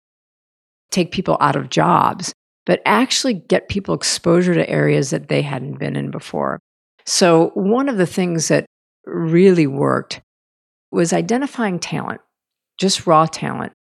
[0.90, 2.32] take people out of jobs,
[2.66, 6.58] but actually get people exposure to areas that they hadn't been in before.
[7.06, 8.66] So, one of the things that
[9.06, 10.20] really worked
[10.90, 12.20] was identifying talent,
[12.78, 13.72] just raw talent,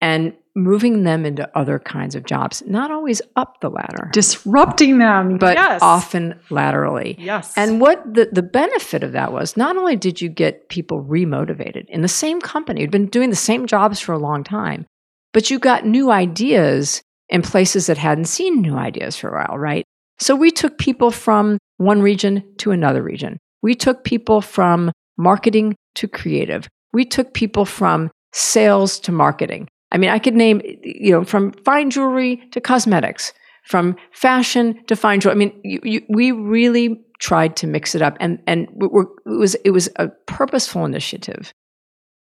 [0.00, 5.36] and moving them into other kinds of jobs, not always up the ladder, Disrupting them,
[5.36, 5.80] but yes.
[5.82, 7.14] often laterally.
[7.18, 7.52] Yes.
[7.56, 11.84] And what the, the benefit of that was, not only did you get people remotivated
[11.90, 14.86] in the same company, who'd been doing the same jobs for a long time,
[15.32, 19.58] but you got new ideas in places that hadn't seen new ideas for a while,
[19.58, 19.84] right?
[20.18, 23.38] So we took people from one region to another region.
[23.62, 26.66] We took people from marketing to creative.
[26.94, 29.68] We took people from sales to marketing.
[29.92, 33.32] I mean, I could name, you know, from fine jewelry to cosmetics,
[33.64, 35.34] from fashion to fine jewelry.
[35.34, 39.38] I mean, you, you, we really tried to mix it up, and and we're, it
[39.38, 41.52] was it was a purposeful initiative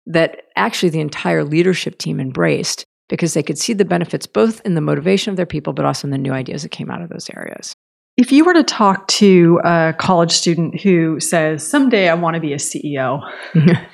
[0.06, 4.76] that actually the entire leadership team embraced because they could see the benefits both in
[4.76, 7.10] the motivation of their people, but also in the new ideas that came out of
[7.10, 7.74] those areas.
[8.18, 12.40] If you were to talk to a college student who says, someday I want to
[12.40, 13.22] be a CEO,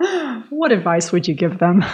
[0.50, 1.84] what advice would you give them?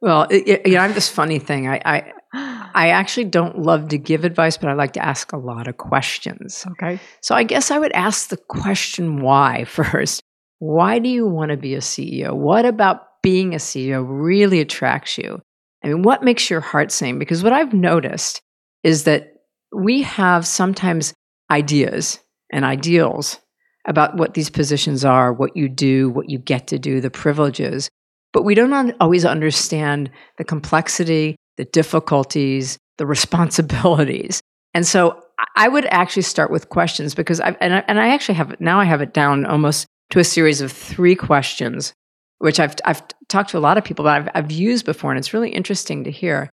[0.00, 1.68] Well, it, you know, I have this funny thing.
[1.68, 5.36] I, I I actually don't love to give advice, but I like to ask a
[5.36, 6.64] lot of questions.
[6.72, 7.00] Okay.
[7.20, 10.22] So I guess I would ask the question why first.
[10.58, 12.34] Why do you want to be a CEO?
[12.34, 15.40] What about being a CEO really attracts you?
[15.82, 17.18] I mean, what makes your heart sing?
[17.18, 18.42] Because what I've noticed
[18.84, 19.32] is that
[19.74, 21.14] we have sometimes
[21.50, 22.20] ideas
[22.52, 23.38] and ideals
[23.86, 27.88] about what these positions are, what you do, what you get to do, the privileges
[28.32, 34.40] but we don't always understand the complexity, the difficulties, the responsibilities.
[34.74, 35.22] And so
[35.56, 38.60] I would actually start with questions because I and I, and I actually have it
[38.60, 41.92] now I have it down almost to a series of three questions,
[42.38, 44.22] which I've I've talked to a lot of people about.
[44.22, 46.50] I've, I've used before, and it's really interesting to hear.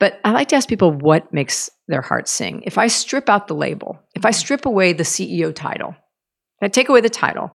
[0.00, 2.62] But I like to ask people what makes their heart sing.
[2.64, 5.96] If I strip out the label, if I strip away the CEO title,
[6.60, 7.50] if I take away the title,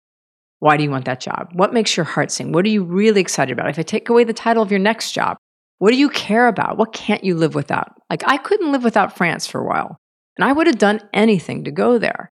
[0.63, 1.49] why do you want that job?
[1.51, 2.53] What makes your heart sing?
[2.53, 3.69] What are you really excited about?
[3.69, 5.35] If I take away the title of your next job,
[5.79, 6.77] what do you care about?
[6.77, 7.91] What can't you live without?
[8.09, 9.99] Like I couldn't live without France for a while,
[10.37, 12.31] and I would have done anything to go there.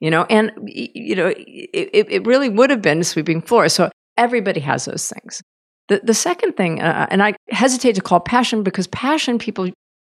[0.00, 3.74] You know, and you know, it, it really would have been sweeping floors.
[3.74, 5.40] So everybody has those things.
[5.86, 9.70] The the second thing, uh, and I hesitate to call passion because passion people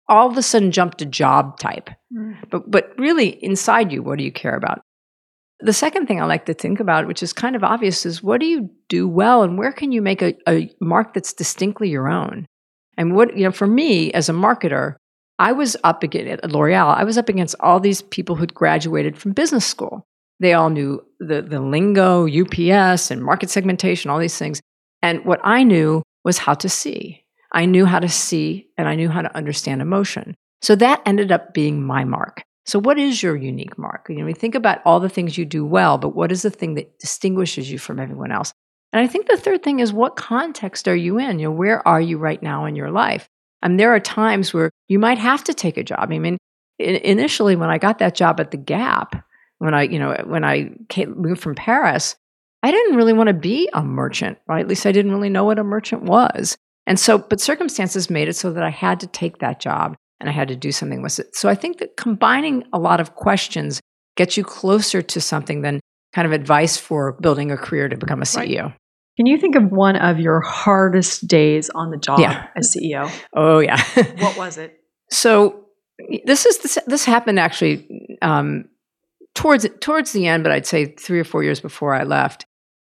[0.09, 2.37] all of a sudden jump to job type, mm.
[2.51, 4.83] but but really inside you, what do you care about?
[5.63, 8.41] The second thing I like to think about, which is kind of obvious, is what
[8.41, 12.09] do you do well and where can you make a, a mark that's distinctly your
[12.09, 12.47] own?
[12.97, 14.97] And what, you know, for me as a marketer,
[15.39, 19.17] I was up against at L'Oreal, I was up against all these people who'd graduated
[19.17, 20.05] from business school.
[20.41, 24.61] They all knew the, the lingo, UPS, and market segmentation, all these things.
[25.01, 27.25] And what I knew was how to see.
[27.53, 30.35] I knew how to see and I knew how to understand emotion.
[30.63, 32.43] So that ended up being my mark.
[32.65, 34.07] So, what is your unique mark?
[34.09, 36.51] You know, we think about all the things you do well, but what is the
[36.51, 38.53] thing that distinguishes you from everyone else?
[38.93, 41.39] And I think the third thing is what context are you in?
[41.39, 43.29] You know, where are you right now in your life?
[43.63, 46.01] And there are times where you might have to take a job.
[46.01, 46.37] I mean,
[46.79, 49.25] initially when I got that job at the Gap,
[49.59, 52.17] when I, you know, when I came, moved from Paris,
[52.63, 54.61] I didn't really want to be a merchant, right?
[54.61, 56.57] At least I didn't really know what a merchant was.
[56.87, 60.31] And so, but circumstances made it so that I had to take that job and
[60.31, 61.35] I had to do something with it.
[61.35, 63.81] So I think that combining a lot of questions
[64.17, 65.81] gets you closer to something than
[66.15, 68.63] kind of advice for building a career to become a CEO.
[68.63, 68.75] Right.
[69.17, 72.47] Can you think of one of your hardest days on the job yeah.
[72.57, 73.11] as CEO?
[73.35, 73.83] Oh yeah.
[74.21, 74.79] what was it?
[75.11, 75.67] So
[76.25, 78.67] this is this, this happened actually um,
[79.35, 82.47] towards towards the end, but I'd say three or four years before I left.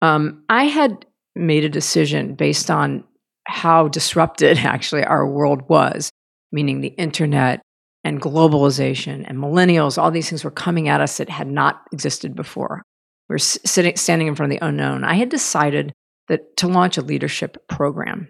[0.03, 3.03] Um, I had made a decision based on
[3.47, 6.11] how disrupted actually our world was
[6.55, 7.61] meaning the internet
[8.05, 12.33] and globalization and millennials, all these things were coming at us that had not existed
[12.33, 12.81] before.
[13.27, 15.03] We are sitting, standing in front of the unknown.
[15.03, 15.91] I had decided
[16.29, 18.29] that to launch a leadership program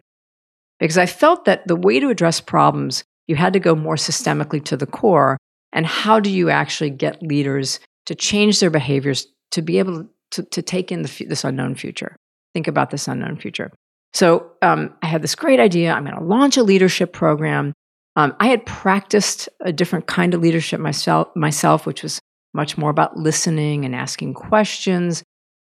[0.80, 4.64] because I felt that the way to address problems, you had to go more systemically
[4.66, 5.38] to the core.
[5.72, 10.44] And how do you actually get leaders to change their behaviors to be able to,
[10.44, 12.16] to take in the, this unknown future?
[12.54, 13.72] Think about this unknown future.
[14.14, 15.92] So um, I had this great idea.
[15.92, 17.74] I'm going to launch a leadership program
[18.16, 22.20] um, I had practiced a different kind of leadership myself, myself, which was
[22.54, 25.24] much more about listening and asking questions,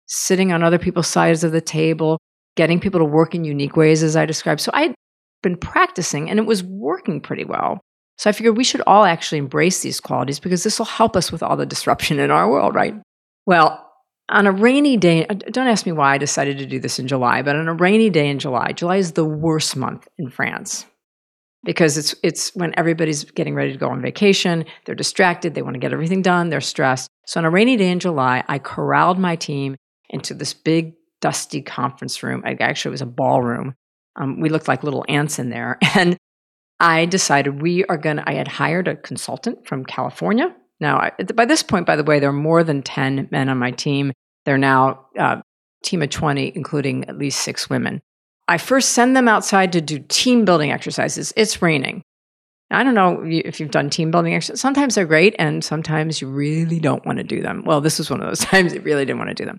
[0.05, 2.17] sitting on other people's sides of the table,
[2.55, 4.61] getting people to work in unique ways, as I described.
[4.61, 4.95] So I'd
[5.43, 7.81] been practicing and it was working pretty well.
[8.17, 11.31] So I figured we should all actually embrace these qualities because this will help us
[11.31, 12.95] with all the disruption in our world, right?
[13.45, 13.83] Well,
[14.29, 17.07] on a rainy day, uh, don't ask me why I decided to do this in
[17.07, 20.85] July, but on a rainy day in July, July is the worst month in France
[21.63, 25.75] because it's it's when everybody's getting ready to go on vacation, they're distracted, they want
[25.75, 27.09] to get everything done, they're stressed.
[27.25, 29.75] So on a rainy day in July, I corralled my team
[30.09, 32.43] into this big dusty conference room.
[32.45, 33.75] I, actually, it was a ballroom.
[34.15, 36.17] Um, we looked like little ants in there, and
[36.79, 38.29] I decided we are going to.
[38.29, 40.55] I had hired a consultant from California.
[40.79, 43.57] Now, I, by this point, by the way, there are more than ten men on
[43.57, 44.13] my team.
[44.45, 45.41] They're now uh,
[45.83, 48.01] team of twenty, including at least six women.
[48.47, 51.33] I first send them outside to do team building exercises.
[51.35, 52.03] It's raining.
[52.69, 54.61] I don't know if you've done team building exercises.
[54.61, 57.63] Sometimes they're great, and sometimes you really don't want to do them.
[57.65, 59.57] Well, this was one of those times you really didn't want to do them.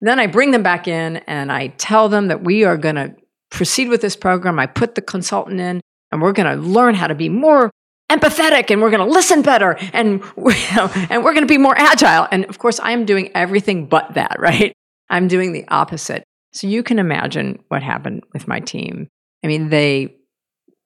[0.00, 3.14] Then I bring them back in and I tell them that we are going to
[3.50, 4.58] proceed with this program.
[4.58, 7.70] I put the consultant in, and we're going to learn how to be more
[8.10, 11.78] empathetic and we're going to listen better and, know, and we're going to be more
[11.78, 12.28] agile.
[12.30, 14.72] And of course, I'm doing everything but that, right?
[15.08, 16.24] I'm doing the opposite.
[16.52, 19.08] So you can imagine what happened with my team.
[19.44, 20.16] I mean, they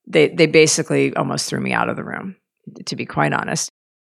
[0.06, 2.36] they they basically almost threw me out of the room,
[2.86, 3.70] to be quite honest.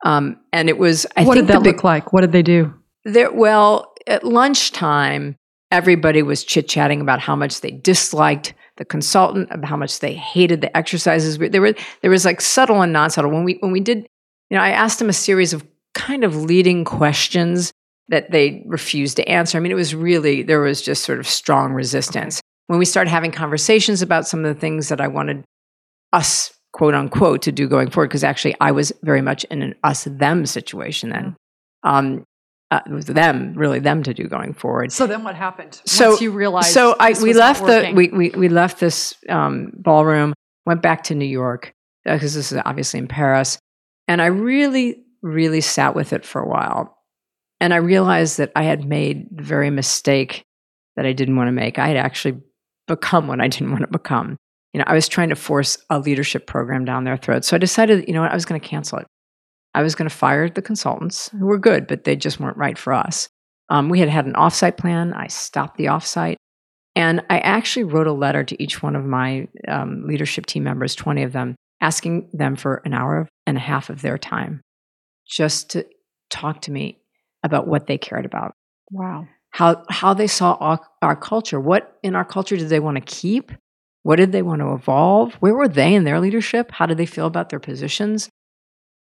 [0.05, 2.13] Um, and it was, I what think did that big, look like?
[2.13, 2.73] What did they do?
[3.05, 5.35] there, well, at lunchtime,
[5.71, 10.13] everybody was chit chatting about how much they disliked the consultant, about how much they
[10.13, 11.37] hated the exercises.
[11.37, 13.31] There were there was like subtle and non subtle.
[13.31, 14.07] When we when we did,
[14.49, 17.73] you know, I asked them a series of kind of leading questions
[18.09, 19.57] that they refused to answer.
[19.57, 22.41] I mean, it was really there was just sort of strong resistance.
[22.67, 25.43] When we started having conversations about some of the things that I wanted
[26.13, 29.75] us quote unquote to do going forward, because actually I was very much in an
[29.83, 31.35] us them situation then.
[31.83, 32.23] Um,
[32.71, 34.91] uh, it was them, really them to do going forward.
[34.91, 35.81] So then what happened?
[35.85, 39.71] So Once you realized so I we left the we, we we left this um,
[39.75, 40.33] ballroom,
[40.65, 43.57] went back to New York because this is obviously in Paris,
[44.07, 46.98] and I really really sat with it for a while,
[47.59, 50.45] and I realized that I had made the very mistake
[50.95, 51.79] that I didn't want to make.
[51.79, 52.41] I had actually
[52.87, 54.37] become what I didn't want to become.
[54.73, 57.45] You know, I was trying to force a leadership program down their throat.
[57.45, 59.07] So I decided, you know what, I was going to cancel it.
[59.73, 62.77] I was going to fire the consultants who were good, but they just weren't right
[62.77, 63.29] for us.
[63.69, 65.13] Um, we had had an offsite plan.
[65.13, 66.35] I stopped the offsite.
[66.95, 70.95] And I actually wrote a letter to each one of my um, leadership team members,
[70.95, 74.61] 20 of them, asking them for an hour and a half of their time
[75.27, 75.85] just to
[76.29, 76.98] talk to me
[77.43, 78.53] about what they cared about,
[78.91, 79.27] wow.
[79.51, 81.59] how, how they saw our, our culture.
[81.59, 83.51] What in our culture did they want to keep?
[84.03, 85.33] What did they want to evolve?
[85.35, 86.71] Where were they in their leadership?
[86.71, 88.29] How did they feel about their positions?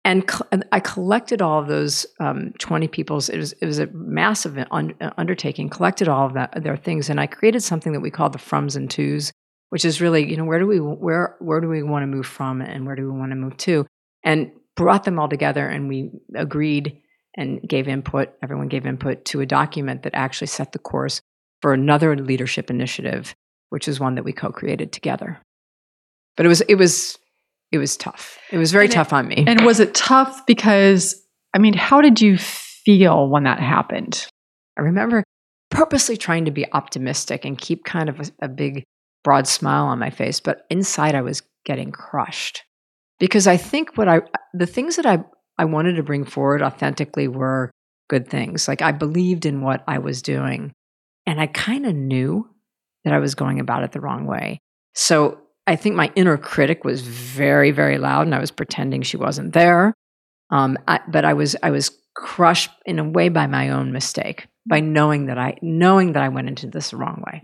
[0.03, 3.79] And, co- and I collected all of those um, 20 people's, it was, it was
[3.79, 7.09] a massive un- uh, undertaking, collected all of that, their things.
[7.09, 9.31] And I created something that we called the froms and twos,
[9.69, 12.27] which is really, you know, where do we, where, where do we want to move
[12.27, 13.88] from and where do we want to move to?
[14.23, 17.01] And brought them all together and we agreed
[17.38, 21.21] and gave input, everyone gave input to a document that actually set the course
[21.61, 23.33] for another leadership initiative,
[23.69, 25.39] which is one that we co-created together.
[26.38, 27.17] But it was, it was,
[27.71, 28.38] it was tough.
[28.51, 29.43] It was very And it- tough on me.
[29.47, 31.21] And was it tough because
[31.53, 34.27] I mean, how did you feel when that happened?
[34.77, 35.23] I remember
[35.71, 38.83] purposely trying to be optimistic and keep kind of a, a big,
[39.23, 42.63] broad smile on my face, but inside I was getting crushed
[43.19, 44.21] because I think what I,
[44.53, 45.23] the things that I,
[45.57, 47.71] I wanted to bring forward authentically were
[48.09, 48.67] good things.
[48.67, 50.73] Like I believed in what I was doing,
[51.25, 52.49] and I kind of knew
[53.03, 54.59] that I was going about it the wrong way.
[54.93, 59.17] So I think my inner critic was very, very loud, and I was pretending she
[59.17, 59.93] wasn't there.
[60.51, 64.47] Um, I, but I was, I was crushed in a way by my own mistake,
[64.67, 67.41] by knowing that I, knowing that I went into this the wrong way.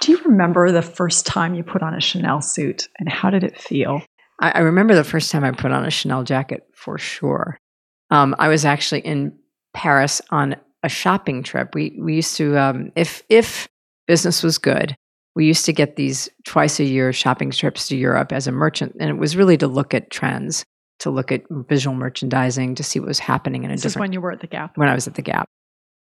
[0.00, 3.44] Do you remember the first time you put on a Chanel suit and how did
[3.44, 4.02] it feel?
[4.42, 7.56] I, I remember the first time I put on a Chanel jacket for sure.
[8.10, 9.38] Um, I was actually in
[9.72, 11.74] Paris on a shopping trip.
[11.74, 13.68] We we used to um, if if
[14.06, 14.94] business was good,
[15.34, 18.96] we used to get these twice a year shopping trips to Europe as a merchant,
[19.00, 20.64] and it was really to look at trends,
[20.98, 24.02] to look at visual merchandising, to see what was happening in a This is different
[24.08, 24.76] when you were at the Gap.
[24.76, 25.48] when I was at the Gap.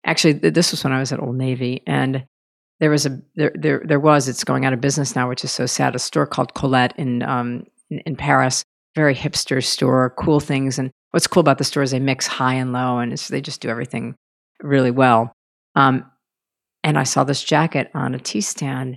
[0.05, 2.25] Actually, th- this was when I was at Old Navy, and
[2.81, 5.53] there was a there there there was it's going out of business now, which is
[5.53, 5.95] so sad.
[5.95, 8.65] A store called Colette in um in, in Paris,
[8.95, 10.79] very hipster store, cool things.
[10.79, 13.41] And what's cool about the store is they mix high and low, and it's, they
[13.41, 14.15] just do everything
[14.63, 15.33] really well.
[15.75, 16.11] Um,
[16.83, 18.97] and I saw this jacket on a tea stand,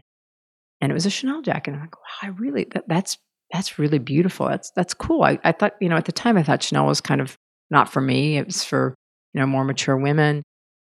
[0.81, 1.71] and it was a Chanel jacket.
[1.71, 3.17] And I'm like, wow, I really that, that's
[3.51, 4.47] that's really beautiful.
[4.47, 5.23] That's that's cool.
[5.23, 7.37] I, I thought you know at the time I thought Chanel was kind of
[7.69, 8.37] not for me.
[8.37, 8.95] It was for
[9.33, 10.43] you know more mature women.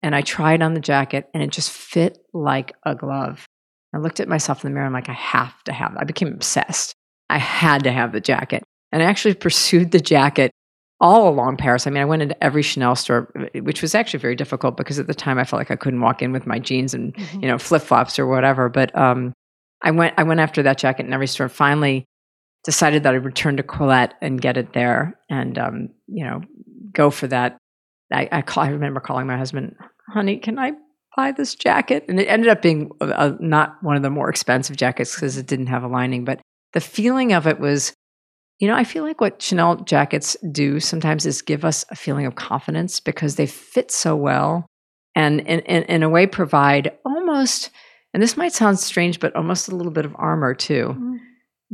[0.02, 3.46] And I tried on the jacket, and it just fit like a glove.
[3.94, 4.86] I looked at myself in the mirror.
[4.86, 5.92] I'm like, I have to have.
[5.92, 5.98] It.
[6.00, 6.94] I became obsessed.
[7.30, 8.62] I had to have the jacket,
[8.92, 10.50] and I actually pursued the jacket
[11.00, 11.86] all along Paris.
[11.86, 15.06] I mean, I went into every Chanel store, which was actually very difficult because at
[15.06, 17.58] the time I felt like I couldn't walk in with my jeans and you know
[17.58, 18.68] flip flops or whatever.
[18.68, 19.32] But um,
[19.82, 21.48] I went I went after that jacket in every store.
[21.48, 22.06] Finally,
[22.64, 26.40] decided that I'd return to Colette and get it there, and um, you know
[26.92, 27.58] go for that.
[28.12, 29.76] I I, call, I remember calling my husband,
[30.08, 30.72] "Honey, can I
[31.16, 34.30] buy this jacket?" And it ended up being a, a, not one of the more
[34.30, 36.40] expensive jackets because it didn't have a lining, but
[36.74, 37.94] the feeling of it was
[38.60, 42.24] you know, I feel like what Chanel jackets do sometimes is give us a feeling
[42.24, 44.66] of confidence because they fit so well
[45.14, 47.70] and in, a way provide almost,
[48.12, 51.16] and this might sound strange, but almost a little bit of armor too mm-hmm.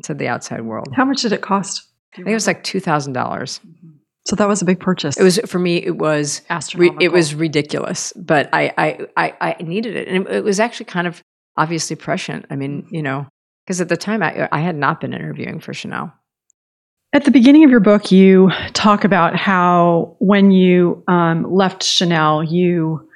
[0.04, 0.88] to the outside world.
[0.94, 1.86] How much did it cost?
[2.14, 3.14] I think it was like $2,000.
[3.14, 3.88] Mm-hmm.
[4.26, 5.16] So that was a big purchase.
[5.16, 6.42] It was, for me, it was,
[6.74, 10.08] re- it was ridiculous, but I, I, I, I needed it.
[10.08, 11.22] And it, it was actually kind of
[11.56, 12.46] obviously prescient.
[12.50, 13.26] I mean, you know,
[13.70, 16.12] because at the time I, I had not been interviewing for Chanel.
[17.12, 22.42] At the beginning of your book, you talk about how when you um, left Chanel,
[22.42, 23.08] you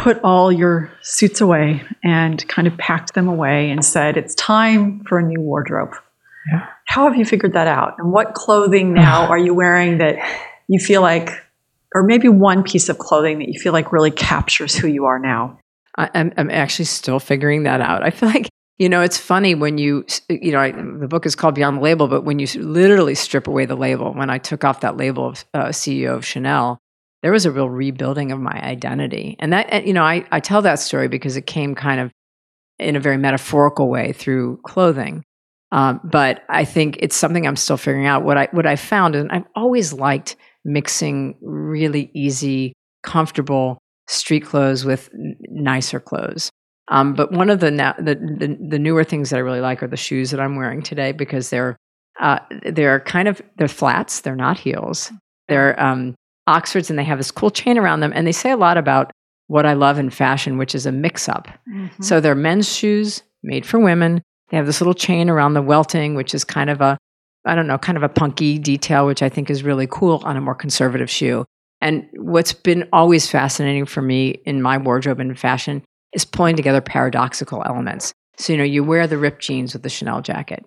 [0.00, 5.04] put all your suits away and kind of packed them away and said, it's time
[5.04, 5.94] for a new wardrobe.
[6.50, 6.66] Yeah.
[6.86, 7.94] How have you figured that out?
[7.98, 10.16] And what clothing now are you wearing that
[10.66, 11.30] you feel like,
[11.94, 15.20] or maybe one piece of clothing that you feel like really captures who you are
[15.20, 15.60] now?
[15.96, 18.02] I'm, I'm actually still figuring that out.
[18.02, 18.48] I feel like
[18.80, 21.82] you know, it's funny when you, you know, I, the book is called Beyond the
[21.82, 25.26] Label, but when you literally strip away the label, when I took off that label
[25.26, 26.78] of uh, CEO of Chanel,
[27.22, 29.36] there was a real rebuilding of my identity.
[29.38, 32.10] And that, you know, I, I tell that story because it came kind of
[32.78, 35.24] in a very metaphorical way through clothing.
[35.72, 38.24] Um, but I think it's something I'm still figuring out.
[38.24, 42.72] What I what I found, and I've always liked mixing really easy,
[43.02, 43.78] comfortable
[44.08, 46.50] street clothes with nicer clothes.
[46.90, 49.88] Um, but one of the, the, the the newer things that I really like are
[49.88, 51.76] the shoes that I'm wearing today because they're
[52.20, 54.20] uh, they're kind of they're flats.
[54.20, 55.12] They're not heels.
[55.48, 56.14] They're um,
[56.46, 58.12] Oxfords, and they have this cool chain around them.
[58.14, 59.12] And they say a lot about
[59.46, 61.46] what I love in fashion, which is a mix up.
[61.68, 62.02] Mm-hmm.
[62.02, 64.22] So they're men's shoes made for women.
[64.50, 66.98] They have this little chain around the welting, which is kind of a
[67.44, 70.36] I don't know, kind of a punky detail, which I think is really cool on
[70.36, 71.46] a more conservative shoe.
[71.80, 75.82] And what's been always fascinating for me in my wardrobe and fashion
[76.12, 78.12] is pulling together paradoxical elements.
[78.36, 80.64] So, you know, you wear the ripped jeans with the Chanel jacket.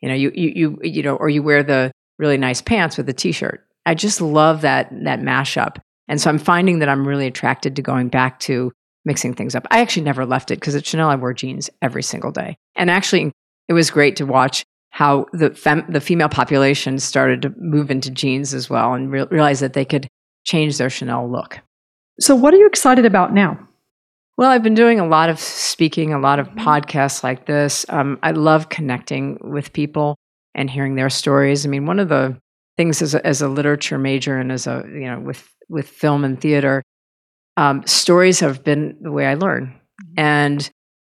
[0.00, 3.06] You know, you you you you know, or you wear the really nice pants with
[3.06, 3.64] the t-shirt.
[3.86, 5.78] I just love that that mashup.
[6.08, 8.72] And so I'm finding that I'm really attracted to going back to
[9.04, 9.66] mixing things up.
[9.70, 12.56] I actually never left it because at Chanel I wore jeans every single day.
[12.76, 13.32] And actually
[13.68, 18.10] it was great to watch how the fem- the female population started to move into
[18.10, 20.08] jeans as well and re- realize that they could
[20.44, 21.60] change their Chanel look.
[22.20, 23.67] So what are you excited about now?
[24.38, 26.60] Well, I've been doing a lot of speaking, a lot of mm-hmm.
[26.60, 27.84] podcasts like this.
[27.88, 30.16] Um, I love connecting with people
[30.54, 31.66] and hearing their stories.
[31.66, 32.38] I mean, one of the
[32.76, 36.24] things as a, as a literature major and as a you know with with film
[36.24, 36.84] and theater,
[37.56, 40.20] um, stories have been the way I learn, mm-hmm.
[40.20, 40.70] and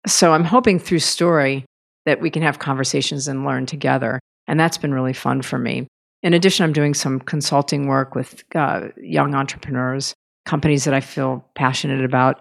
[0.08, 1.66] so I'm hoping through story
[2.06, 5.88] that we can have conversations and learn together, and that's been really fun for me.
[6.24, 10.14] In addition, I'm doing some consulting work with uh, young entrepreneurs,
[10.46, 12.40] companies that I feel passionate about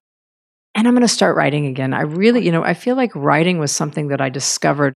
[0.79, 1.93] and I'm going to start writing again.
[1.93, 4.95] I really, you know, I feel like writing was something that I discovered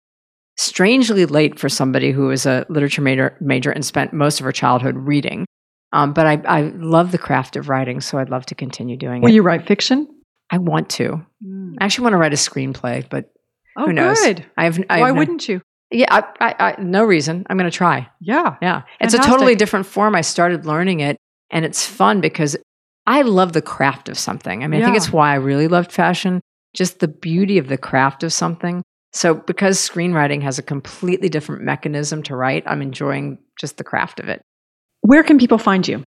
[0.59, 4.53] strangely late for somebody who was a literature major, major and spent most of her
[4.53, 5.47] childhood reading.
[5.95, 9.23] Um, but I, I love the craft of writing, so I'd love to continue doing
[9.23, 9.31] Will it.
[9.31, 10.07] Will you write fiction?
[10.51, 11.25] I want to.
[11.43, 11.77] Mm.
[11.81, 13.33] I actually want to write a screenplay, but
[13.79, 14.21] oh, who knows?
[14.21, 14.45] Good.
[14.59, 14.79] I have.
[14.91, 15.63] I Why have no, wouldn't you?
[15.91, 17.47] Yeah, I, I, I, no reason.
[17.49, 18.07] I'm going to try.
[18.21, 18.83] Yeah, yeah.
[19.01, 20.15] It's a totally different form.
[20.15, 21.17] I started learning it,
[21.51, 22.55] and it's fun because
[23.11, 24.63] I love the craft of something.
[24.63, 24.87] I mean, yeah.
[24.87, 26.41] I think it's why I really loved fashion,
[26.75, 28.85] just the beauty of the craft of something.
[29.13, 34.21] So, because screenwriting has a completely different mechanism to write, I'm enjoying just the craft
[34.21, 34.43] of it.
[35.01, 36.05] Where can people find you?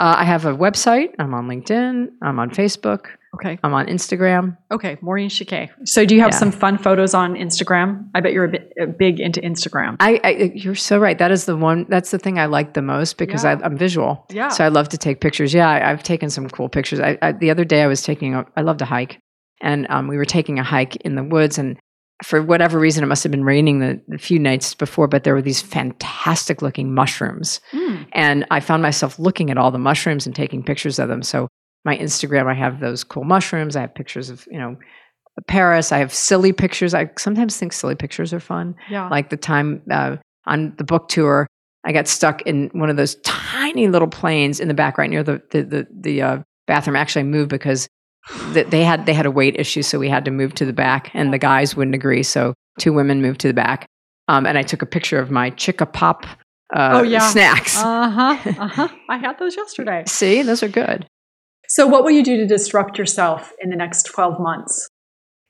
[0.00, 1.14] Uh, I have a website.
[1.18, 2.06] I'm on LinkedIn.
[2.22, 3.08] I'm on Facebook.
[3.34, 3.58] Okay.
[3.62, 4.56] I'm on Instagram.
[4.72, 5.68] Okay, Maureen Chiquet.
[5.84, 6.38] So, do you have yeah.
[6.38, 8.08] some fun photos on Instagram?
[8.14, 9.96] I bet you're a bit a big into Instagram.
[10.00, 11.18] I, I, you're so right.
[11.18, 11.84] That is the one.
[11.90, 13.58] That's the thing I like the most because yeah.
[13.62, 14.24] I, am visual.
[14.30, 14.48] Yeah.
[14.48, 15.52] So I love to take pictures.
[15.52, 16.98] Yeah, I, have taken some cool pictures.
[16.98, 18.34] I, I, the other day I was taking.
[18.34, 19.20] A, I love to hike,
[19.60, 21.78] and um, we were taking a hike in the woods, and
[22.24, 25.34] for whatever reason, it must have been raining the, the few nights before, but there
[25.34, 27.60] were these fantastic looking mushrooms.
[27.72, 28.06] Mm.
[28.12, 31.22] And I found myself looking at all the mushrooms and taking pictures of them.
[31.22, 31.48] So
[31.84, 33.76] my Instagram, I have those cool mushrooms.
[33.76, 34.76] I have pictures of, you know,
[35.46, 35.92] Paris.
[35.92, 36.92] I have silly pictures.
[36.92, 38.74] I sometimes think silly pictures are fun.
[38.90, 39.08] Yeah.
[39.08, 40.16] Like the time uh,
[40.46, 41.46] on the book tour,
[41.84, 45.22] I got stuck in one of those tiny little planes in the back, right near
[45.22, 46.96] the the the, the uh, bathroom.
[46.96, 47.88] Actually, I moved because
[48.52, 51.10] they had they had a weight issue, so we had to move to the back,
[51.14, 52.22] and the guys wouldn't agree.
[52.22, 53.86] So two women moved to the back,
[54.28, 56.26] um, and I took a picture of my Chicka Pop
[56.74, 57.28] uh, oh, yeah.
[57.28, 57.76] snacks.
[57.78, 58.52] Uh huh.
[58.58, 58.88] Uh huh.
[59.08, 60.04] I had those yesterday.
[60.06, 61.06] See, those are good.
[61.68, 64.88] So, what will you do to disrupt yourself in the next 12 months?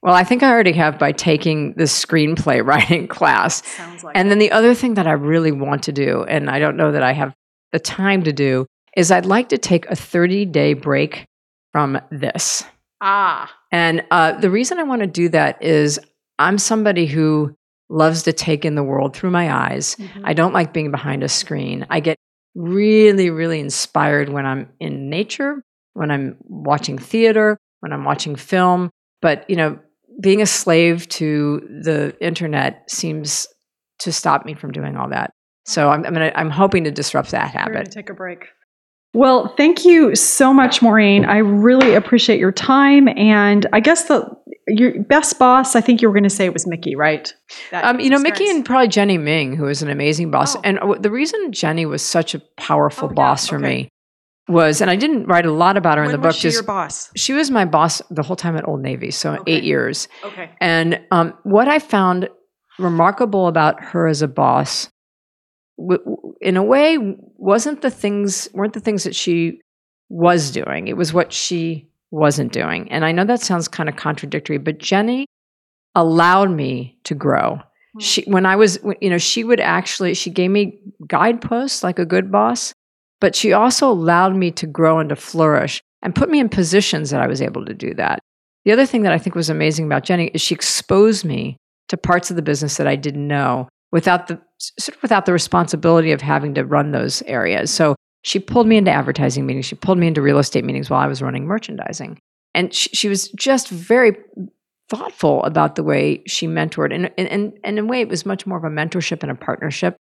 [0.03, 3.66] Well, I think I already have by taking the screenplay writing class.
[3.66, 6.59] Sounds like and then the other thing that I really want to do, and I
[6.59, 7.35] don't know that I have
[7.73, 8.66] the time to do,
[8.97, 11.27] is I'd like to take a 30 day break
[11.73, 12.64] from this.
[13.01, 13.51] Ah.
[13.73, 16.01] And uh, the reason I want to do that is
[16.39, 17.57] I'm somebody who
[17.89, 19.97] loves to take in the world through my eyes.
[19.97, 20.23] Mm-hmm.
[20.25, 21.87] I don't like being behind a screen.
[21.91, 22.16] I get
[22.55, 25.62] really, really inspired when I'm in nature
[25.95, 28.91] when I'm watching theater, when I'm watching film.
[29.23, 29.79] But, you know,
[30.21, 33.47] being a slave to the internet seems
[34.01, 35.31] to stop me from doing all that.
[35.66, 37.91] So I'm, I'm, gonna, I'm hoping to disrupt that habit.
[37.91, 38.47] take a break.
[39.13, 41.25] Well, thank you so much, Maureen.
[41.25, 43.09] I really appreciate your time.
[43.09, 44.29] And I guess the
[44.69, 47.33] your best boss, I think you were going to say it was Mickey, right?
[47.73, 50.55] Um, you know, Mickey and probably Jenny Ming, who is an amazing boss.
[50.55, 50.61] Oh.
[50.63, 53.51] And the reason Jenny was such a powerful oh, boss yeah.
[53.51, 53.67] for okay.
[53.67, 53.89] me
[54.49, 56.29] was, and I didn't write a lot about her when in the book.
[56.29, 57.11] Was she just, your boss?
[57.17, 59.53] She was my boss the whole time at Old Navy, so okay.
[59.53, 60.09] eight years.
[60.25, 60.51] Okay.
[60.61, 62.29] And um, what I found
[62.79, 64.89] remarkable about her as a boss
[65.81, 66.99] w- in a way,
[67.37, 69.61] wasn't the things weren't the things that she
[70.09, 70.89] was doing.
[70.89, 72.91] It was what she wasn't doing.
[72.91, 75.26] And I know that sounds kind of contradictory, but Jenny
[75.95, 77.61] allowed me to grow.
[77.95, 78.01] Hmm.
[78.01, 82.07] She when I was you know, she would actually she gave me guideposts like a
[82.07, 82.72] good boss,
[83.20, 87.11] but she also allowed me to grow and to flourish and put me in positions
[87.11, 88.20] that I was able to do that.
[88.64, 91.57] The other thing that I think was amazing about Jenny is she exposed me
[91.89, 95.32] to parts of the business that I didn't know without the sort of without the
[95.32, 97.70] responsibility of having to run those areas.
[97.70, 99.66] So she pulled me into advertising meetings.
[99.66, 102.18] She pulled me into real estate meetings while I was running merchandising.
[102.55, 104.16] And she, she was just very
[104.91, 106.93] thoughtful about the way she mentored.
[106.93, 109.30] And, and, and, and in a way, it was much more of a mentorship and
[109.30, 109.97] a partnership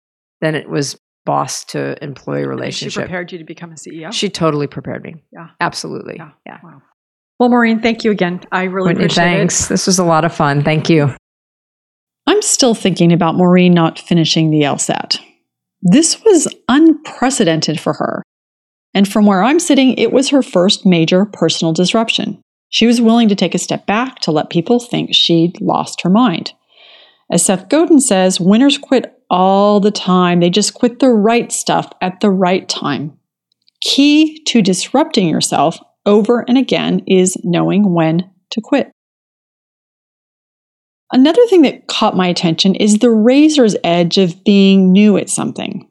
[0.41, 2.93] than it was boss to employee relationship.
[2.93, 4.13] She prepared you to become a CEO?
[4.13, 5.17] She totally prepared me.
[5.33, 5.49] Yeah.
[5.61, 6.17] Absolutely.
[6.19, 6.31] Yeah.
[6.47, 6.59] yeah.
[6.63, 6.83] Wow.
[7.41, 8.41] Well, Maureen, thank you again.
[8.53, 9.67] I really Whitney, appreciate thanks.
[9.67, 9.69] it.
[9.71, 10.63] This was a lot of fun.
[10.63, 11.15] Thank you.
[12.27, 15.19] I'm still thinking about Maureen not finishing the LSAT.
[15.83, 18.23] This was unprecedented for her.
[18.95, 22.41] And from where I'm sitting, it was her first major personal disruption.
[22.71, 26.11] She was willing to take a step back to let people think she'd lost her
[26.11, 26.53] mind.
[27.31, 30.41] As Seth Godin says, winners quit all the time.
[30.41, 33.19] They just quit the right stuff at the right time.
[33.81, 38.91] Key to disrupting yourself over and again is knowing when to quit.
[41.15, 45.89] Another thing that caught my attention is the razor's edge of being new at something.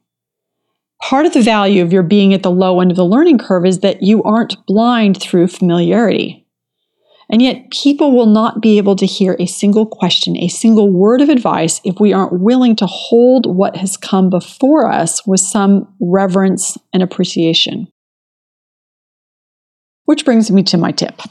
[1.02, 3.66] Part of the value of your being at the low end of the learning curve
[3.66, 6.46] is that you aren't blind through familiarity.
[7.30, 11.22] And yet, people will not be able to hear a single question, a single word
[11.22, 15.88] of advice if we aren't willing to hold what has come before us with some
[16.02, 17.88] reverence and appreciation.
[20.04, 21.22] Which brings me to my tip.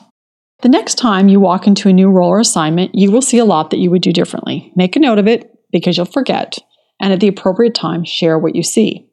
[0.63, 3.45] The next time you walk into a new role or assignment, you will see a
[3.45, 4.73] lot that you would do differently.
[4.77, 6.57] Make a note of it because you'll forget,
[7.01, 9.09] and at the appropriate time, share what you see.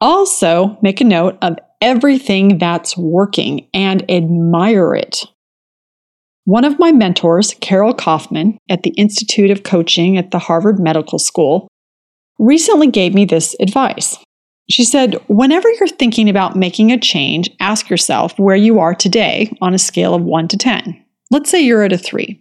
[0.00, 5.26] Also, make a note of everything that's working and admire it.
[6.44, 11.18] One of my mentors, Carol Kauffman, at the Institute of Coaching at the Harvard Medical
[11.18, 11.68] School,
[12.38, 14.16] recently gave me this advice.
[14.70, 19.52] She said, Whenever you're thinking about making a change, ask yourself where you are today
[19.62, 21.04] on a scale of 1 to 10.
[21.30, 22.40] Let's say you're at a 3.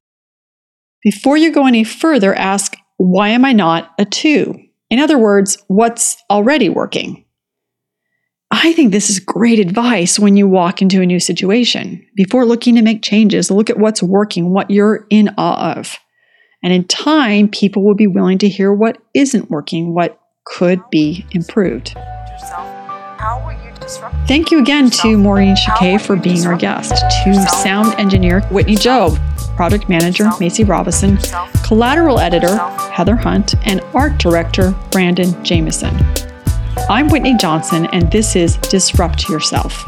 [1.04, 4.56] Before you go any further, ask, Why am I not a 2?
[4.90, 7.24] In other words, what's already working?
[8.52, 12.06] I think this is great advice when you walk into a new situation.
[12.16, 15.98] Before looking to make changes, look at what's working, what you're in awe of.
[16.64, 21.26] And in time, people will be willing to hear what isn't working, what could be
[21.32, 21.96] improved.
[24.28, 29.18] Thank you again to Maureen Chiquet for being our guest, to sound engineer Whitney Jobe,
[29.56, 31.18] product manager Macy Robison,
[31.66, 32.58] collateral editor
[32.92, 35.96] Heather Hunt, and art director Brandon Jameson.
[36.90, 39.84] I'm Whitney Johnson, and this is Disrupt Yourself.